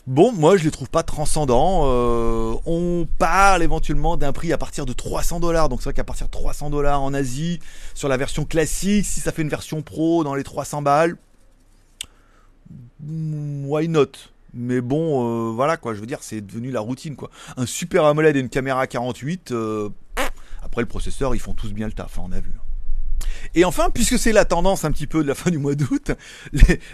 Bon, 0.07 0.33
moi 0.33 0.57
je 0.57 0.65
les 0.65 0.71
trouve 0.71 0.89
pas 0.89 1.03
transcendants. 1.03 1.83
Euh, 1.85 2.55
on 2.67 3.07
parle 3.19 3.63
éventuellement 3.63 4.17
d'un 4.17 4.33
prix 4.33 4.53
à 4.53 4.59
partir 4.59 4.87
de 4.87 4.93
300 4.93 5.41
dollars. 5.41 5.69
Donc 5.69 5.81
c'est 5.81 5.91
vrai 5.91 5.95
qu'à 5.95 6.05
partir 6.05 6.27
de 6.27 6.31
300 6.31 6.71
dollars 6.71 7.03
en 7.03 7.13
Asie, 7.13 7.61
sur 7.95 8.09
la 8.09 8.17
version 8.17 8.45
classique, 8.45 9.05
si 9.05 9.21
ça 9.21 9.31
fait 9.33 9.43
une 9.43 9.49
version 9.49 9.83
pro 9.83 10.25
dans 10.25 10.35
les 10.35 10.45
300 10.45 10.83
balles, 10.83 11.17
mm, 13.01 13.67
why 13.67 13.89
not? 13.89 14.13
Mais 14.53 14.81
bon, 14.81 15.51
euh, 15.51 15.53
voilà 15.53 15.77
quoi, 15.77 15.95
je 15.95 16.01
veux 16.01 16.07
dire, 16.07 16.23
c'est 16.23 16.41
devenu 16.41 16.71
la 16.71 16.81
routine 16.81 17.15
quoi. 17.15 17.31
Un 17.57 17.67
super 17.67 18.05
AMOLED 18.05 18.37
et 18.37 18.41
une 18.41 18.49
caméra 18.49 18.87
48, 18.87 19.53
euh, 19.53 19.91
après 20.63 20.83
le 20.83 20.89
processeur, 20.89 21.35
ils 21.35 21.41
font 21.41 21.55
tous 21.55 21.73
bien 21.73 21.87
le 21.87 21.93
taf, 21.93 22.19
hein, 22.19 22.23
on 22.27 22.33
a 22.33 22.41
vu. 22.41 22.51
Et 23.55 23.65
enfin, 23.65 23.91
puisque 23.91 24.19
c'est 24.19 24.33
la 24.33 24.45
tendance 24.45 24.85
un 24.85 24.93
petit 24.93 25.07
peu 25.07 25.23
de 25.23 25.29
la 25.29 25.35
fin 25.41 25.51
du 25.51 25.59
mois 25.59 25.75
d'août, 25.75 26.13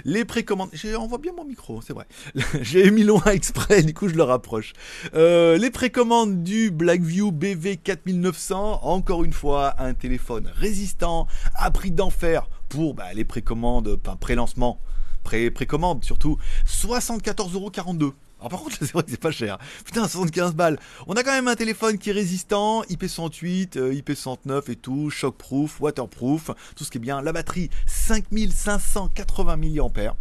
les, 0.05 0.25
précommandes. 0.25 0.71
On 0.99 1.07
voit 1.07 1.19
bien 1.19 1.33
mon 1.37 1.45
micro, 1.45 1.81
c'est 1.83 1.93
vrai. 1.93 2.07
J'ai 2.61 2.91
mis 2.91 3.05
loin 3.05 3.25
exprès, 3.27 3.83
du 3.83 3.95
coup 3.95 4.09
je 4.09 4.15
le 4.15 4.23
rapproche. 4.23 4.73
Euh, 5.15 5.59
les 5.59 5.71
précommandes 5.71 6.43
du 6.43 6.71
Blackview 6.71 7.33
BV 7.33 7.77
4900, 7.79 8.81
encore 8.83 9.25
une 9.25 9.33
fois, 9.33 9.75
un 9.79 9.95
téléphone 9.95 10.51
résistant, 10.55 11.27
à 11.55 11.71
prix 11.71 11.91
d'enfer 11.91 12.49
pour 12.69 12.95
bah, 12.95 13.13
les 13.15 13.25
précommandes, 13.25 13.99
enfin 14.01 14.17
pré-lancement, 14.17 14.81
pré-précommande 15.25 16.05
surtout, 16.05 16.39
74,42€. 16.67 18.13
Alors 18.39 18.51
par 18.51 18.61
contre, 18.61 18.77
c'est 18.81 18.93
vrai 18.93 19.03
que 19.03 19.11
c'est 19.11 19.21
pas 19.21 19.31
cher. 19.31 19.59
Putain, 19.85 20.07
75 20.07 20.55
balles. 20.55 20.79
On 21.07 21.15
a 21.15 21.23
quand 21.23 21.33
même 21.33 21.49
un 21.49 21.57
téléphone 21.57 21.99
qui 21.99 22.11
est 22.11 22.13
résistant, 22.13 22.83
IP108, 22.83 23.79
euh, 23.79 23.95
IP109 23.95 24.71
et 24.71 24.77
tout, 24.77 25.11
shockproof, 25.11 25.81
waterproof, 25.81 26.51
tout 26.77 26.85
ce 26.85 26.91
qui 26.91 26.99
est 26.99 27.01
bien. 27.01 27.23
La 27.23 27.33
batterie, 27.33 27.71
5580 27.87 29.57
mAh. 29.57 30.17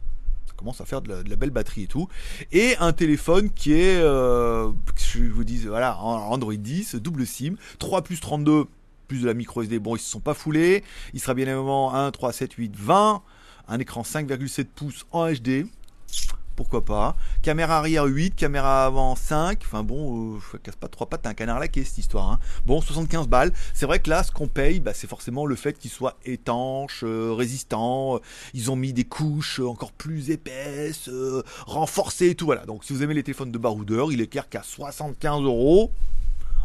Ça 0.46 0.54
commence 0.56 0.80
à 0.80 0.86
faire 0.86 1.02
de 1.02 1.24
la, 1.28 1.36
belle 1.36 1.50
batterie 1.50 1.84
et 1.84 1.88
tout. 1.88 2.08
Et 2.54 2.78
un 2.80 2.94
téléphone 2.94 3.50
qui 3.50 3.74
est, 3.74 3.98
euh, 3.98 4.72
je 4.96 5.24
vous 5.26 5.44
dis, 5.44 5.66
voilà, 5.66 5.98
Android 5.98 6.54
10, 6.54 6.96
double 6.96 7.28
SIM, 7.28 7.56
3 7.80 8.02
plus 8.04 8.22
32 8.22 8.66
plus 9.08 9.22
de 9.22 9.28
la 9.28 9.34
micro 9.34 9.62
SD. 9.62 9.78
Bon, 9.80 9.96
ils 9.96 10.00
se 10.00 10.10
sont 10.10 10.20
pas 10.20 10.34
foulés. 10.34 10.84
Il 11.14 11.20
sera 11.20 11.34
bien 11.34 11.46
évidemment 11.46 11.94
1, 11.94 12.12
3, 12.12 12.32
7, 12.32 12.54
8, 12.54 12.76
20. 12.76 13.22
Un 13.68 13.80
écran 13.80 14.04
5,7 14.04 14.66
pouces 14.66 15.06
en 15.12 15.30
HD 15.32 15.68
pourquoi 16.56 16.84
pas. 16.84 17.16
Caméra 17.42 17.78
arrière 17.78 18.06
8, 18.06 18.36
caméra 18.36 18.86
avant 18.86 19.16
5. 19.16 19.60
Enfin 19.64 19.84
bon, 19.84 20.38
euh, 20.38 20.58
casse 20.64 20.76
pas 20.76 20.88
trois 20.88 21.08
pattes, 21.08 21.24
t'as 21.24 21.30
un 21.30 21.34
canard 21.34 21.60
laqué 21.60 21.84
cette 21.84 21.98
histoire. 21.98 22.32
Hein. 22.32 22.40
Bon, 22.66 22.82
75 22.82 23.28
balles. 23.28 23.52
C'est 23.74 23.86
vrai 23.86 24.00
que 24.00 24.10
là, 24.10 24.24
ce 24.24 24.32
qu'on 24.32 24.48
paye, 24.48 24.80
bah, 24.80 24.94
c'est 24.94 25.08
forcément 25.08 25.46
le 25.46 25.56
fait 25.56 25.78
qu'il 25.78 25.92
soit 25.92 26.18
étanche, 26.26 27.04
euh, 27.04 27.34
résistant. 27.34 28.20
Ils 28.54 28.72
ont 28.72 28.76
mis 28.76 28.94
des 28.94 29.04
couches 29.04 29.60
encore 29.60 29.92
plus 29.92 30.32
épaisses, 30.32 31.10
euh, 31.10 31.44
renforcées 31.66 32.30
et 32.30 32.36
tout. 32.36 32.46
Voilà. 32.46 32.66
Donc 32.66 32.84
si 32.84 32.94
vous 32.94 33.04
aimez 33.04 33.14
les 33.14 33.24
téléphones 33.24 33.52
de 33.52 33.58
baroudeur, 33.58 34.12
il 34.12 34.22
est 34.22 34.28
clair 34.28 34.50
qu'à 34.50 34.64
75 34.64 35.44
euros. 35.44 35.92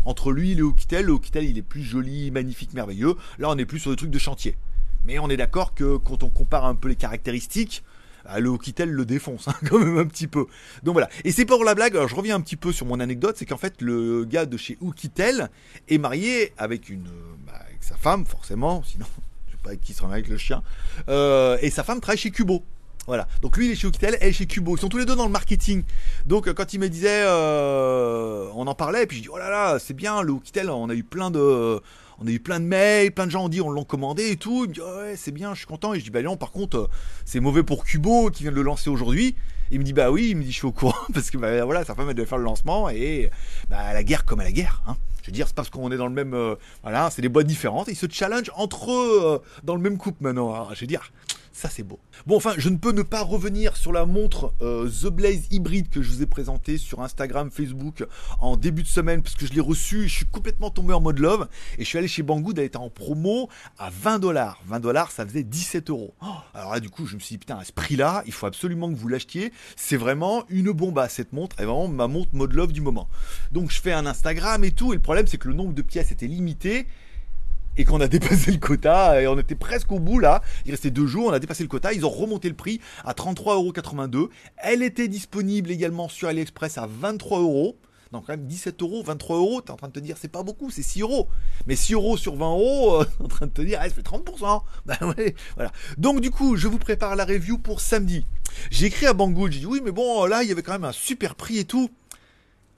Entre 0.07 0.33
lui 0.33 0.53
et 0.53 0.55
le 0.55 0.65
Hokitel, 0.65 1.07
le 1.07 1.13
Hokitel 1.13 1.45
il 1.45 1.59
est 1.59 1.63
plus 1.63 1.83
joli, 1.83 2.31
magnifique, 2.31 2.73
merveilleux. 2.73 3.17
Là 3.39 3.51
on 3.51 3.59
est 3.59 3.67
plus 3.67 3.81
sur 3.81 3.91
des 3.91 3.97
trucs 3.97 4.11
de 4.11 4.19
chantier. 4.19 4.57
Mais 5.05 5.19
on 5.19 5.29
est 5.29 5.37
d'accord 5.37 5.75
que 5.75 5.97
quand 5.97 6.23
on 6.23 6.29
compare 6.29 6.65
un 6.65 6.75
peu 6.75 6.89
les 6.89 6.97
caractéristiques, 6.97 7.83
ah, 8.25 8.41
le 8.41 8.49
Hokitel 8.49 8.91
le 8.91 9.05
défonce 9.05 9.49
hein, 9.49 9.55
quand 9.69 9.79
même 9.79 9.99
un 9.99 10.07
petit 10.07 10.27
peu. 10.27 10.47
Donc 10.83 10.95
voilà. 10.95 11.09
Et 11.25 11.33
c'est 11.33 11.45
pour 11.45 11.65
la 11.65 11.75
blague, 11.75 11.97
alors 11.97 12.09
je 12.09 12.15
reviens 12.15 12.37
un 12.37 12.41
petit 12.41 12.57
peu 12.57 12.73
sur 12.73 12.87
mon 12.87 13.00
anecdote, 13.00 13.37
c'est 13.39 13.47
qu'en 13.47 13.57
fait 13.57 13.81
le 13.81 14.25
gars 14.25 14.47
de 14.47 14.57
chez 14.57 14.79
Hokitel 14.81 15.50
est 15.89 15.99
marié 15.99 16.53
avec 16.59 16.89
une 16.89 17.09
bah, 17.47 17.55
avec 17.67 17.83
sa 17.83 17.97
femme 17.97 18.25
forcément, 18.27 18.83
sinon 18.87 19.07
je 19.47 19.53
sais 19.53 19.59
pas 19.62 19.71
avec 19.71 19.81
qui 19.81 19.93
sera 19.93 20.12
avec 20.12 20.29
le 20.29 20.37
chien. 20.37 20.62
Euh, 21.09 21.59
et 21.61 21.71
sa 21.71 21.83
femme 21.83 22.00
travaille 22.00 22.19
chez 22.19 22.31
Cubo. 22.31 22.65
Voilà. 23.07 23.27
Donc 23.43 23.57
lui 23.57 23.67
il 23.67 23.73
est 23.73 23.75
chez 23.75 23.87
Hokitel, 23.87 24.17
elle 24.21 24.29
est 24.29 24.33
chez 24.33 24.47
Cubo. 24.47 24.77
Ils 24.77 24.81
sont 24.81 24.89
tous 24.89 24.99
les 24.99 25.07
deux 25.07 25.17
dans 25.17 25.27
le 25.27 25.33
marketing. 25.33 25.83
Donc 26.27 26.53
quand 26.53 26.75
il 26.75 26.81
me 26.81 26.89
disait, 26.89 27.23
euh, 27.25 28.49
on 28.55 28.67
en 28.67 28.75
parlait, 28.75 29.07
puis 29.07 29.17
je 29.17 29.23
dis 29.23 29.29
oh 29.29 29.39
là 29.39 29.50
là, 29.50 29.79
c'est 29.79 29.95
bien 29.95 30.23
le 30.23 30.33
Hokitel, 30.33 30.71
on 30.71 30.89
a 30.89 30.95
eu 30.95 31.03
plein 31.03 31.31
de 31.31 31.81
on 32.21 32.27
a 32.27 32.31
eu 32.31 32.39
plein 32.39 32.61
de 32.61 32.67
mails, 32.67 33.12
plein 33.12 33.27
de 33.27 33.31
gens 33.31 33.45
ont 33.45 33.49
dit 33.49 33.61
on 33.61 33.71
l'a 33.71 33.85
commandé 33.85 34.31
et 34.31 34.37
tout. 34.37 34.65
Il 34.65 34.69
me 34.69 34.75
dit 34.75 34.81
ouais 34.81 35.17
c'est 35.17 35.33
bien, 35.33 35.55
je 35.55 35.59
suis 35.59 35.67
content. 35.67 35.95
Et 35.95 35.99
je 35.99 36.05
dis 36.05 36.11
bah 36.11 36.23
non 36.23 36.37
par 36.37 36.50
contre 36.53 36.77
euh, 36.77 36.89
c'est 37.25 37.41
mauvais 37.41 37.62
pour 37.62 37.85
Kubo 37.85 38.31
qui 38.31 38.43
vient 38.43 38.53
de 38.53 38.57
le 38.57 38.62
lancer 38.62 38.91
aujourd'hui. 38.91 39.35
Il 39.71 39.79
me 39.79 39.85
dit 39.85 39.93
bah 39.93 40.11
oui, 40.11 40.29
il 40.31 40.37
me 40.37 40.43
dit 40.43 40.53
je 40.53 40.57
suis 40.57 40.67
au 40.67 40.73
courant 40.73 40.99
parce 41.15 41.31
que 41.31 41.39
bah, 41.39 41.65
voilà 41.65 41.85
sa 41.85 41.95
femme 41.95 42.11
elle 42.11 42.27
faire 42.27 42.39
le 42.39 42.45
lancement 42.45 42.91
et 42.91 43.31
bah 43.71 43.93
la 43.95 44.05
guerre 44.05 44.25
comme 44.25 44.41
à 44.41 44.45
la 44.45 44.53
guerre. 44.53 44.83
Hein. 44.87 44.97
Je 45.23 45.27
veux 45.27 45.33
dire 45.33 45.47
c'est 45.47 45.57
parce 45.57 45.71
qu'on 45.71 45.91
est 45.91 45.97
dans 45.97 46.09
le 46.09 46.15
même 46.15 46.35
euh, 46.35 46.57
voilà 46.83 47.11
c'est 47.11 47.23
des 47.23 47.31
boîtes 47.31 47.47
différentes. 47.47 47.89
Ils 47.89 47.97
se 47.97 48.07
challenge 48.11 48.50
entre 48.55 48.93
eux 48.93 49.21
euh, 49.25 49.39
dans 49.65 49.75
le 49.75 49.81
même 49.81 49.97
couple 49.97 50.23
maintenant. 50.23 50.53
Alors, 50.53 50.75
je 50.75 50.81
veux 50.81 50.87
dire 50.87 51.11
Ça, 51.52 51.69
c'est 51.69 51.83
beau. 51.83 51.99
Bon, 52.26 52.37
enfin, 52.37 52.54
je 52.59 52.69
ne 52.69 52.76
peux 52.76 52.92
ne 52.92 53.02
pas 53.02 53.23
revenir 53.23 53.76
sur 53.76 53.92
la 53.92 54.07
montre 54.07 54.54
euh, 54.62 54.88
The 54.88 55.09
Blaze 55.09 55.49
Hybrid 55.50 55.90
que 55.90 56.00
je 56.00 56.09
vous 56.09 56.23
ai 56.23 56.26
présentée 56.26 56.78
sur 56.78 57.02
Instagram, 57.02 57.50
Facebook 57.50 58.07
en 58.38 58.57
début 58.57 58.83
de 58.83 58.88
semaine, 58.88 59.21
parce 59.23 59.35
que 59.35 59.47
je 59.47 59.52
l'ai 59.52 59.61
reçue. 59.61 60.09
Je 60.09 60.14
suis 60.14 60.26
complètement 60.26 60.71
tombé 60.71 60.95
en 60.95 61.00
mode 61.00 61.19
love. 61.19 61.49
Et 61.76 61.85
je 61.85 61.88
suis 61.88 61.99
allé 61.99 62.07
chez 62.07 62.23
Banggood, 62.23 62.59
elle 62.59 62.66
était 62.66 62.76
en 62.76 62.88
promo 62.88 63.49
à 63.78 63.90
20 63.90 64.21
dollars. 64.21 64.62
20 64.66 64.80
dollars, 64.80 65.11
ça 65.11 65.26
faisait 65.26 65.42
17 65.42 65.90
euros. 65.90 66.14
Oh, 66.23 66.26
alors 66.54 66.73
là, 66.73 66.80
du 66.80 66.88
coup, 66.88 67.07
je 67.07 67.16
me 67.16 67.21
suis 67.21 67.35
dit, 67.35 67.38
putain, 67.38 67.59
à 67.59 67.64
ce 67.64 67.73
prix-là, 67.73 68.23
il 68.26 68.33
faut 68.33 68.47
absolument 68.47 68.88
que 68.88 68.97
vous 68.97 69.09
l'achetiez. 69.09 69.52
C'est 69.76 69.97
vraiment 69.97 70.45
une 70.50 70.71
bombe 70.71 70.99
à 71.00 71.09
cette 71.09 71.33
montre. 71.33 71.57
Et 71.61 71.64
vraiment 71.64 71.88
ma 71.88 72.07
montre 72.07 72.30
mode 72.33 72.52
love 72.52 72.73
du 72.73 72.80
moment. 72.80 73.09
Donc, 73.50 73.71
je 73.73 73.80
fais 73.80 73.92
un 73.92 74.07
Instagram 74.07 74.62
et 74.62 74.71
tout. 74.71 74.92
Et 74.92 74.97
le 74.97 75.02
problème, 75.02 75.26
c'est 75.26 75.38
que 75.38 75.49
le 75.49 75.54
nombre 75.54 75.75
de 75.75 75.83
pièces 75.83 76.12
était 76.12 76.28
limité 76.28 76.87
et 77.77 77.85
qu'on 77.85 78.00
a 78.00 78.09
dépassé 78.09 78.50
le 78.53 78.59
quota 78.59 79.21
et 79.21 79.27
on 79.27 79.39
était 79.39 79.55
presque 79.55 79.93
au 79.93 79.99
bout 79.99 80.19
là. 80.19 80.43
Il 80.65 80.71
restait 80.71 80.91
deux 80.91 81.07
jours, 81.07 81.27
on 81.27 81.33
a 81.33 81.39
dépassé 81.39 81.62
le 81.62 81.69
quota. 81.69 81.93
Ils 81.93 82.05
ont 82.05 82.11
remonté 82.11 82.49
le 82.49 82.55
prix 82.55 82.81
à 83.05 83.12
33,82€. 83.12 84.29
Elle 84.57 84.83
était 84.83 85.09
disponible 85.09 85.71
également 85.71 86.09
sur 86.09 86.29
AliExpress 86.29 86.79
à 86.79 86.87
23 86.87 87.41
euros. 87.41 87.77
Donc 88.12 88.27
quand 88.27 88.33
même 88.33 88.47
17 88.47 88.83
euros, 88.83 89.03
23 89.05 89.37
euros, 89.37 89.61
t'es 89.61 89.71
en 89.71 89.77
train 89.77 89.87
de 89.87 89.93
te 89.93 90.00
dire 90.00 90.17
c'est 90.19 90.29
pas 90.29 90.43
beaucoup, 90.43 90.71
c'est 90.71 90.83
6 90.83 91.03
euros. 91.03 91.29
Mais 91.67 91.77
6 91.77 91.95
euros 91.95 92.17
sur 92.17 92.35
20 92.35 92.47
euros, 92.47 93.05
t'es 93.19 93.25
en 93.25 93.29
train 93.29 93.47
de 93.47 93.53
te 93.53 93.62
dire, 93.62 93.79
ah, 93.81 93.89
fait 93.89 94.03
30%. 94.03 94.62
Ben 94.87 94.97
ouais, 95.17 95.35
voilà. 95.55 95.71
Donc 95.97 96.21
du 96.21 96.31
coup, 96.31 96.57
je 96.57 96.67
vous 96.67 96.79
prépare 96.79 97.15
la 97.15 97.25
review 97.25 97.59
pour 97.59 97.81
samedi. 97.81 98.27
J'ai 98.71 98.87
écrit 98.87 99.07
à 99.07 99.12
Banggood, 99.12 99.53
j'ai 99.53 99.61
dit 99.61 99.67
oui, 99.67 99.81
mais 99.85 99.93
bon, 99.93 100.27
là, 100.27 100.43
il 100.43 100.49
y 100.49 100.53
avait 100.53 100.62
quand 100.62 100.73
même 100.73 100.85
un 100.85 100.93
super 100.93 101.37
prix 101.37 101.59
et 101.59 101.65
tout. 101.65 101.91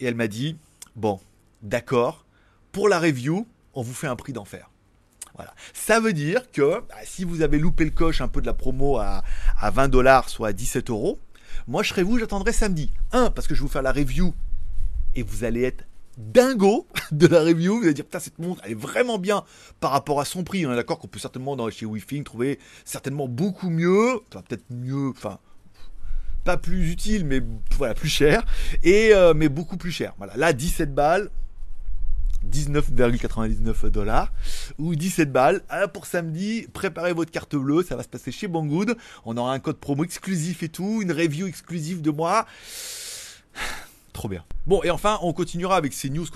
Et 0.00 0.04
elle 0.04 0.14
m'a 0.14 0.28
dit, 0.28 0.56
bon, 0.96 1.20
d'accord, 1.62 2.26
pour 2.72 2.88
la 2.88 2.98
review, 2.98 3.46
on 3.74 3.82
vous 3.82 3.94
fait 3.94 4.08
un 4.08 4.16
prix 4.16 4.32
d'enfer. 4.32 4.71
Ça 5.72 6.00
veut 6.00 6.12
dire 6.12 6.50
que 6.50 6.80
bah, 6.80 6.94
si 7.04 7.24
vous 7.24 7.42
avez 7.42 7.58
loupé 7.58 7.84
le 7.84 7.90
coche 7.90 8.20
un 8.20 8.28
peu 8.28 8.40
de 8.40 8.46
la 8.46 8.54
promo 8.54 8.98
à, 8.98 9.22
20 9.62 9.88
dollars, 9.88 10.28
soit 10.28 10.48
à 10.48 10.52
17 10.52 10.90
euros, 10.90 11.18
moi 11.66 11.82
je 11.82 11.90
serai 11.90 12.02
vous, 12.02 12.18
j'attendrai 12.18 12.52
samedi. 12.52 12.90
Un, 13.12 13.30
parce 13.30 13.46
que 13.46 13.54
je 13.54 13.60
vais 13.60 13.66
vous 13.66 13.72
faire 13.72 13.82
la 13.82 13.92
review 13.92 14.34
et 15.14 15.22
vous 15.22 15.44
allez 15.44 15.62
être 15.62 15.84
dingo 16.18 16.86
de 17.12 17.26
la 17.26 17.40
review. 17.40 17.78
Vous 17.78 17.84
allez 17.84 17.94
dire, 17.94 18.04
putain, 18.04 18.20
cette 18.20 18.38
montre, 18.38 18.60
elle 18.64 18.72
est 18.72 18.74
vraiment 18.74 19.18
bien 19.18 19.44
par 19.80 19.90
rapport 19.90 20.20
à 20.20 20.24
son 20.24 20.44
prix. 20.44 20.66
On 20.66 20.72
est 20.72 20.76
d'accord 20.76 20.98
qu'on 20.98 21.08
peut 21.08 21.18
certainement 21.18 21.56
dans, 21.56 21.68
chez 21.70 21.86
Wi-Fi 21.86 22.22
trouver 22.24 22.58
certainement 22.84 23.28
beaucoup 23.28 23.70
mieux, 23.70 24.20
peut-être 24.30 24.64
mieux, 24.70 25.10
enfin, 25.10 25.38
pas 26.44 26.56
plus 26.56 26.90
utile, 26.90 27.24
mais 27.24 27.40
voilà, 27.76 27.94
plus 27.94 28.08
cher, 28.08 28.44
et 28.82 29.14
euh, 29.14 29.32
mais 29.34 29.48
beaucoup 29.48 29.76
plus 29.76 29.92
cher. 29.92 30.14
Voilà, 30.18 30.36
là, 30.36 30.52
17 30.52 30.94
balles, 30.94 31.30
19,99 32.50 33.88
dollars 33.88 34.32
ou 34.78 34.94
17 34.94 35.32
balles. 35.32 35.62
Alors 35.68 35.90
pour 35.90 36.06
samedi, 36.06 36.66
préparez 36.72 37.12
votre 37.12 37.30
carte 37.30 37.56
bleue, 37.56 37.82
ça 37.82 37.96
va 37.96 38.02
se 38.02 38.08
passer 38.08 38.32
chez 38.32 38.48
Banggood. 38.48 38.96
On 39.24 39.36
aura 39.36 39.52
un 39.52 39.58
code 39.58 39.78
promo 39.78 40.04
exclusif 40.04 40.62
et 40.62 40.68
tout, 40.68 41.00
une 41.02 41.12
review 41.12 41.46
exclusive 41.46 42.02
de 42.02 42.10
moi. 42.10 42.46
Trop 44.12 44.28
bien. 44.28 44.44
Bon, 44.66 44.82
et 44.84 44.90
enfin, 44.90 45.18
on 45.22 45.32
continuera 45.32 45.76
avec 45.76 45.94
ces 45.94 46.10
news. 46.10 46.26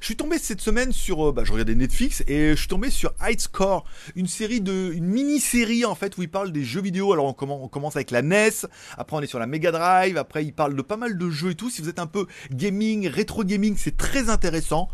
Je 0.00 0.04
suis 0.04 0.16
tombé 0.16 0.38
cette 0.38 0.60
semaine 0.60 0.92
sur, 0.92 1.28
euh, 1.28 1.32
bah, 1.32 1.42
je 1.44 1.52
regardais 1.52 1.74
Netflix 1.74 2.22
et 2.28 2.50
je 2.50 2.54
suis 2.54 2.68
tombé 2.68 2.88
sur 2.88 3.12
High 3.20 3.38
Score, 3.38 3.84
une 4.14 4.28
série 4.28 4.60
de, 4.60 4.92
une 4.92 5.06
mini-série 5.06 5.84
en 5.84 5.94
fait 5.94 6.16
où 6.16 6.22
il 6.22 6.30
parle 6.30 6.52
des 6.52 6.64
jeux 6.64 6.80
vidéo. 6.80 7.12
Alors 7.12 7.26
on, 7.26 7.68
commence 7.68 7.96
avec 7.96 8.12
la 8.12 8.22
NES, 8.22 8.66
après 8.96 9.16
on 9.16 9.20
est 9.20 9.26
sur 9.26 9.40
la 9.40 9.46
Mega 9.46 9.72
Drive, 9.72 10.16
après 10.16 10.44
il 10.44 10.52
parle 10.52 10.76
de 10.76 10.82
pas 10.82 10.96
mal 10.96 11.18
de 11.18 11.30
jeux 11.30 11.50
et 11.50 11.54
tout. 11.56 11.68
Si 11.68 11.82
vous 11.82 11.88
êtes 11.88 11.98
un 11.98 12.06
peu 12.06 12.26
gaming, 12.52 13.08
rétro 13.08 13.42
gaming, 13.42 13.76
c'est 13.76 13.96
très 13.96 14.30
intéressant. 14.30 14.88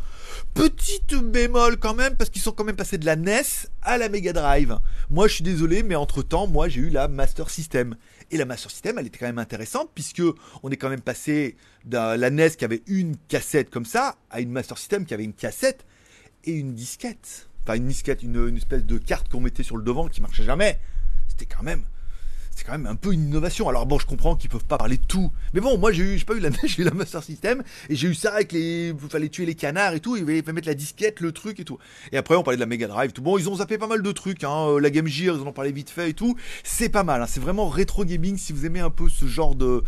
Petite 0.54 1.14
bémol 1.14 1.76
quand 1.76 1.94
même 1.94 2.16
parce 2.16 2.30
qu'ils 2.30 2.42
sont 2.42 2.52
quand 2.52 2.64
même 2.64 2.76
passés 2.76 2.98
de 2.98 3.06
la 3.06 3.16
NES 3.16 3.42
à 3.82 3.98
la 3.98 4.08
Mega 4.08 4.32
Drive. 4.32 4.78
Moi, 5.10 5.28
je 5.28 5.34
suis 5.34 5.44
désolé, 5.44 5.82
mais 5.82 5.94
entre 5.94 6.22
temps, 6.22 6.46
moi, 6.46 6.68
j'ai 6.68 6.80
eu 6.80 6.88
la 6.88 7.08
Master 7.08 7.50
System. 7.50 7.96
Et 8.32 8.38
la 8.38 8.46
Master 8.46 8.70
System, 8.70 8.98
elle 8.98 9.06
était 9.06 9.18
quand 9.18 9.26
même 9.26 9.38
intéressante 9.38 9.90
puisque 9.94 10.22
on 10.62 10.70
est 10.70 10.76
quand 10.76 10.88
même 10.88 11.02
passé 11.02 11.54
de 11.84 11.96
la 11.96 12.30
NES 12.30 12.50
qui 12.50 12.64
avait 12.64 12.82
une 12.86 13.16
cassette 13.28 13.68
comme 13.68 13.84
ça 13.84 14.16
à 14.30 14.40
une 14.40 14.50
Master 14.50 14.78
System 14.78 15.04
qui 15.04 15.12
avait 15.12 15.24
une 15.24 15.34
cassette 15.34 15.84
et 16.44 16.52
une 16.52 16.74
disquette. 16.74 17.50
Enfin, 17.62 17.76
une 17.76 17.86
disquette, 17.86 18.22
une, 18.22 18.48
une 18.48 18.56
espèce 18.56 18.84
de 18.84 18.96
carte 18.98 19.28
qu'on 19.28 19.40
mettait 19.40 19.62
sur 19.62 19.76
le 19.76 19.84
devant 19.84 20.08
qui 20.08 20.22
marchait 20.22 20.44
jamais. 20.44 20.80
C'était 21.28 21.46
quand 21.46 21.62
même 21.62 21.84
c'est 22.54 22.64
quand 22.64 22.72
même 22.72 22.86
un 22.86 22.94
peu 22.94 23.12
une 23.12 23.28
innovation. 23.28 23.68
Alors 23.68 23.86
bon, 23.86 23.98
je 23.98 24.06
comprends 24.06 24.36
qu'ils 24.36 24.50
peuvent 24.50 24.64
pas 24.64 24.78
parler 24.78 24.96
de 24.96 25.06
tout, 25.06 25.30
mais 25.54 25.60
bon, 25.60 25.78
moi 25.78 25.92
j'ai 25.92 26.02
eu, 26.02 26.18
j'ai 26.18 26.24
pas 26.24 26.34
eu 26.34 26.40
la 26.40 26.50
j'ai 26.64 26.82
eu 26.82 26.84
la 26.84 26.92
Master 26.92 27.22
System 27.22 27.62
et 27.88 27.96
j'ai 27.96 28.08
eu 28.08 28.14
ça 28.14 28.34
avec 28.34 28.52
les, 28.52 28.88
il 28.88 29.08
fallait 29.08 29.28
tuer 29.28 29.46
les 29.46 29.54
canards 29.54 29.94
et 29.94 30.00
tout, 30.00 30.16
il 30.16 30.24
fallait 30.24 30.52
mettre 30.52 30.68
la 30.68 30.74
disquette, 30.74 31.20
le 31.20 31.32
truc 31.32 31.60
et 31.60 31.64
tout. 31.64 31.78
Et 32.12 32.16
après 32.16 32.36
on 32.36 32.42
parlait 32.42 32.56
de 32.56 32.60
la 32.60 32.66
Mega 32.66 32.86
Drive, 32.86 33.12
tout. 33.12 33.22
Bon, 33.22 33.38
ils 33.38 33.48
ont 33.48 33.56
zappé 33.56 33.78
pas 33.78 33.86
mal 33.86 34.02
de 34.02 34.12
trucs, 34.12 34.44
hein. 34.44 34.68
Euh, 34.68 34.80
la 34.80 34.90
Game 34.90 35.06
Gear, 35.06 35.36
ils 35.36 35.42
en 35.42 35.46
ont 35.46 35.52
parlé 35.52 35.72
vite 35.72 35.90
fait 35.90 36.10
et 36.10 36.14
tout. 36.14 36.36
C'est 36.62 36.88
pas 36.88 37.04
mal, 37.04 37.22
hein. 37.22 37.26
c'est 37.26 37.40
vraiment 37.40 37.68
rétro 37.68 38.04
gaming 38.04 38.36
si 38.36 38.52
vous 38.52 38.66
aimez 38.66 38.80
un 38.80 38.90
peu 38.90 39.08
ce 39.08 39.26
genre 39.26 39.54
de 39.54 39.82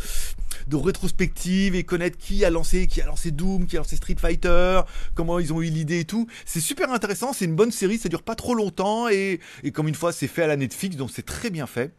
de 0.68 0.76
rétrospective 0.76 1.74
et 1.74 1.84
connaître 1.84 2.16
qui 2.16 2.44
a 2.44 2.50
lancé, 2.50 2.86
qui 2.86 3.00
a 3.02 3.06
lancé 3.06 3.30
Doom, 3.30 3.66
qui 3.66 3.76
a 3.76 3.80
lancé 3.80 3.96
Street 3.96 4.16
Fighter, 4.18 4.80
comment 5.14 5.38
ils 5.38 5.52
ont 5.52 5.60
eu 5.60 5.66
l'idée 5.66 6.00
et 6.00 6.04
tout. 6.04 6.26
C'est 6.46 6.60
super 6.60 6.92
intéressant, 6.92 7.32
c'est 7.32 7.44
une 7.44 7.56
bonne 7.56 7.72
série, 7.72 7.98
ça 7.98 8.08
dure 8.08 8.22
pas 8.22 8.34
trop 8.34 8.54
longtemps 8.54 9.08
et, 9.08 9.40
et 9.62 9.72
comme 9.72 9.88
une 9.88 9.94
fois 9.94 10.12
c'est 10.12 10.28
fait 10.28 10.42
à 10.42 10.46
la 10.46 10.56
Netflix, 10.56 10.96
donc 10.96 11.10
c'est 11.12 11.26
très 11.26 11.50
bien 11.50 11.66
fait 11.66 11.92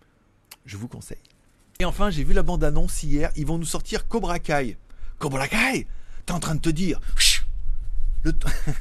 je 0.65 0.77
vous 0.77 0.87
conseille. 0.87 1.17
Et 1.79 1.85
enfin, 1.85 2.09
j'ai 2.09 2.23
vu 2.23 2.33
la 2.33 2.43
bande-annonce 2.43 3.03
hier, 3.03 3.31
ils 3.35 3.45
vont 3.45 3.57
nous 3.57 3.65
sortir 3.65 4.07
Cobra 4.07 4.39
Kai. 4.39 4.77
Cobra 5.19 5.47
Kai 5.47 5.87
T'es 6.25 6.33
en 6.33 6.39
train 6.39 6.55
de 6.55 6.61
te 6.61 6.69
dire 6.69 6.99
le 8.25 8.33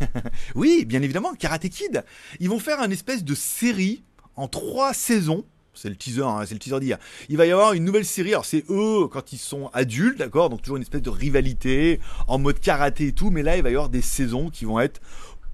Oui, 0.55 0.85
bien 0.87 1.03
évidemment, 1.03 1.35
Karate 1.35 1.69
Kid. 1.69 2.03
Ils 2.41 2.49
vont 2.49 2.59
faire 2.59 2.81
une 2.81 2.93
espèce 2.93 3.25
de 3.25 3.35
série 3.35 4.03
en 4.37 4.49
trois 4.49 4.95
saisons. 4.95 5.45
C'est 5.75 5.89
le 5.89 5.97
teaser, 5.97 6.23
hein, 6.23 6.45
c'est 6.47 6.55
le 6.55 6.61
teaser 6.61 6.81
d'hier. 6.81 6.99
Il 7.29 7.37
va 7.37 7.47
y 7.47 7.51
avoir 7.51 7.73
une 7.73 7.85
nouvelle 7.85 8.07
série. 8.07 8.31
Alors 8.31 8.45
c'est 8.45 8.65
eux 8.71 9.09
quand 9.09 9.33
ils 9.33 9.39
sont 9.39 9.71
adultes, 9.75 10.19
d'accord. 10.19 10.49
Donc 10.49 10.63
toujours 10.63 10.77
une 10.77 10.83
espèce 10.83 11.03
de 11.03 11.11
rivalité 11.11 12.01
en 12.29 12.39
mode 12.39 12.61
karaté 12.61 13.09
et 13.09 13.13
tout. 13.13 13.31
Mais 13.31 13.43
là, 13.43 13.57
il 13.57 13.63
va 13.63 13.71
y 13.71 13.75
avoir 13.75 13.91
des 13.91 14.03
saisons 14.03 14.51
qui 14.51 14.65
vont 14.65 14.81
être 14.81 15.01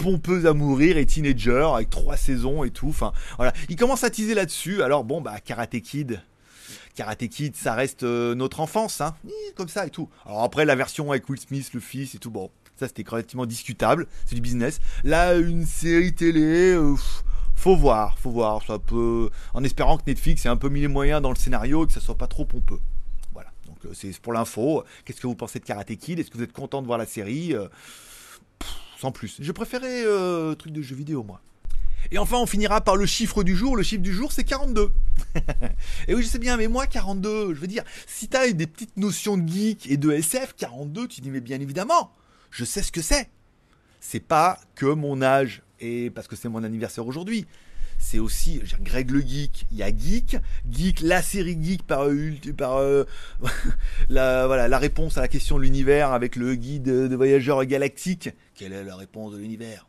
pompeuse 0.01 0.47
à 0.47 0.55
mourir 0.55 0.97
et 0.97 1.05
teenager 1.05 1.69
avec 1.75 1.91
trois 1.91 2.17
saisons 2.17 2.65
et 2.65 2.71
tout. 2.71 2.89
Enfin, 2.89 3.13
voilà. 3.37 3.53
Il 3.69 3.77
commence 3.77 4.03
à 4.03 4.11
teaser 4.11 4.35
là-dessus. 4.35 4.83
Alors 4.83 5.05
bon, 5.05 5.21
bah, 5.21 5.39
Karate 5.41 5.81
Kid. 5.81 6.23
Karate 6.95 7.29
Kid, 7.29 7.55
ça 7.57 7.75
reste 7.75 8.03
euh, 8.03 8.35
notre 8.35 8.61
enfance, 8.61 9.01
hein. 9.01 9.15
Comme 9.55 9.69
ça 9.69 9.87
et 9.87 9.91
tout. 9.91 10.09
Alors 10.25 10.43
après, 10.43 10.65
la 10.65 10.75
version 10.75 11.11
avec 11.11 11.29
Will 11.29 11.39
Smith, 11.39 11.71
le 11.75 11.81
fils 11.81 12.15
et 12.15 12.19
tout, 12.19 12.31
bon, 12.31 12.51
ça 12.77 12.89
c'était 12.89 13.05
relativement 13.09 13.47
discutable. 13.47 14.07
C'est 14.27 14.35
du 14.35 14.41
business. 14.41 14.81
Là, 15.05 15.37
une 15.37 15.67
série 15.67 16.15
télé, 16.15 16.73
euh, 16.73 16.95
faut 17.55 17.77
voir, 17.77 18.19
faut 18.19 18.31
voir. 18.31 18.63
Ça 18.67 18.79
peut, 18.79 19.31
en 19.55 19.63
espérant 19.63 19.99
que 19.99 20.05
Netflix 20.07 20.47
ait 20.47 20.49
un 20.49 20.57
peu 20.57 20.69
mis 20.69 20.81
les 20.81 20.89
moyens 20.89 21.21
dans 21.23 21.31
le 21.31 21.37
scénario 21.37 21.85
et 21.85 21.87
que 21.87 21.93
ça 21.93 22.01
soit 22.01 22.19
pas 22.19 22.27
trop 22.27 22.45
pompeux. 22.45 22.81
Voilà. 23.33 23.51
Donc 23.67 23.79
euh, 23.85 23.91
c'est 23.93 24.19
pour 24.21 24.33
l'info. 24.33 24.83
Qu'est-ce 25.05 25.21
que 25.21 25.27
vous 25.27 25.37
pensez 25.37 25.59
de 25.59 25.65
Karate 25.65 25.95
Kid? 25.97 26.19
Est-ce 26.19 26.31
que 26.31 26.39
vous 26.39 26.45
êtes 26.45 26.53
content 26.53 26.81
de 26.83 26.87
voir 26.87 26.99
la 26.99 27.07
série? 27.07 27.55
Sans 29.01 29.13
plus. 29.13 29.37
Je 29.41 29.53
préférais 29.53 30.05
euh, 30.05 30.55
truc 30.55 30.73
de 30.73 30.83
jeu 30.83 30.95
vidéo, 30.95 31.23
moi. 31.23 31.41
Et 32.11 32.19
enfin, 32.19 32.37
on 32.39 32.47
finira 32.47 32.81
par 32.81 32.97
le 32.97 33.07
chiffre 33.07 33.43
du 33.43 33.57
jour. 33.57 33.77
Le 33.77 33.83
chiffre 33.83 34.03
du 34.03 34.13
jour, 34.13 34.33
c'est 34.33 34.45
42. 34.45 34.91
et 36.09 36.15
oui, 36.15 36.23
je 36.23 36.29
sais 36.29 36.39
bien, 36.39 36.57
mais 36.57 36.69
moi, 36.69 36.87
42, 36.87 37.55
je 37.55 37.61
veux 37.61 37.67
dire, 37.67 37.85
si 38.07 38.29
t'as 38.29 38.51
des 38.51 38.67
petites 38.67 38.97
notions 38.97 39.37
de 39.37 39.49
geek 39.49 39.91
et 39.91 39.97
de 39.97 40.11
SF, 40.11 40.55
42, 40.57 41.09
tu 41.09 41.21
dis, 41.21 41.31
mais 41.31 41.41
bien 41.41 41.61
évidemment, 41.61 42.13
je 42.51 42.65
sais 42.65 42.83
ce 42.83 42.93
que 42.93 43.03
c'est. 43.03 43.29
C'est 44.01 44.21
pas 44.21 44.59
que 44.75 44.87
mon 44.87 45.21
âge, 45.21 45.63
et 45.79 46.11
parce 46.11 46.27
que 46.27 46.37
c'est 46.37 46.49
mon 46.49 46.65
anniversaire 46.65 47.07
aujourd'hui 47.07 47.47
c'est 48.01 48.19
aussi 48.19 48.61
Greg 48.81 49.11
le 49.11 49.21
Geek, 49.21 49.67
il 49.71 49.79
y 49.79 49.83
a 49.83 49.97
Geek, 49.97 50.39
Geek, 50.69 51.01
la 51.03 51.23
série 51.23 51.57
Geek 51.63 51.83
par, 51.85 52.09
par 52.57 52.79
euh, 52.79 53.05
la, 54.09 54.47
voilà, 54.47 54.67
la 54.67 54.79
réponse 54.79 55.19
à 55.19 55.21
la 55.21 55.29
question 55.29 55.59
de 55.59 55.63
l'univers 55.63 56.11
avec 56.13 56.35
le 56.35 56.55
guide 56.55 56.83
de 56.83 57.15
voyageurs 57.15 57.65
galactiques. 57.67 58.31
Quelle 58.55 58.73
est 58.73 58.85
la 58.85 58.97
réponse 58.97 59.33
de 59.33 59.39
l'univers? 59.39 59.87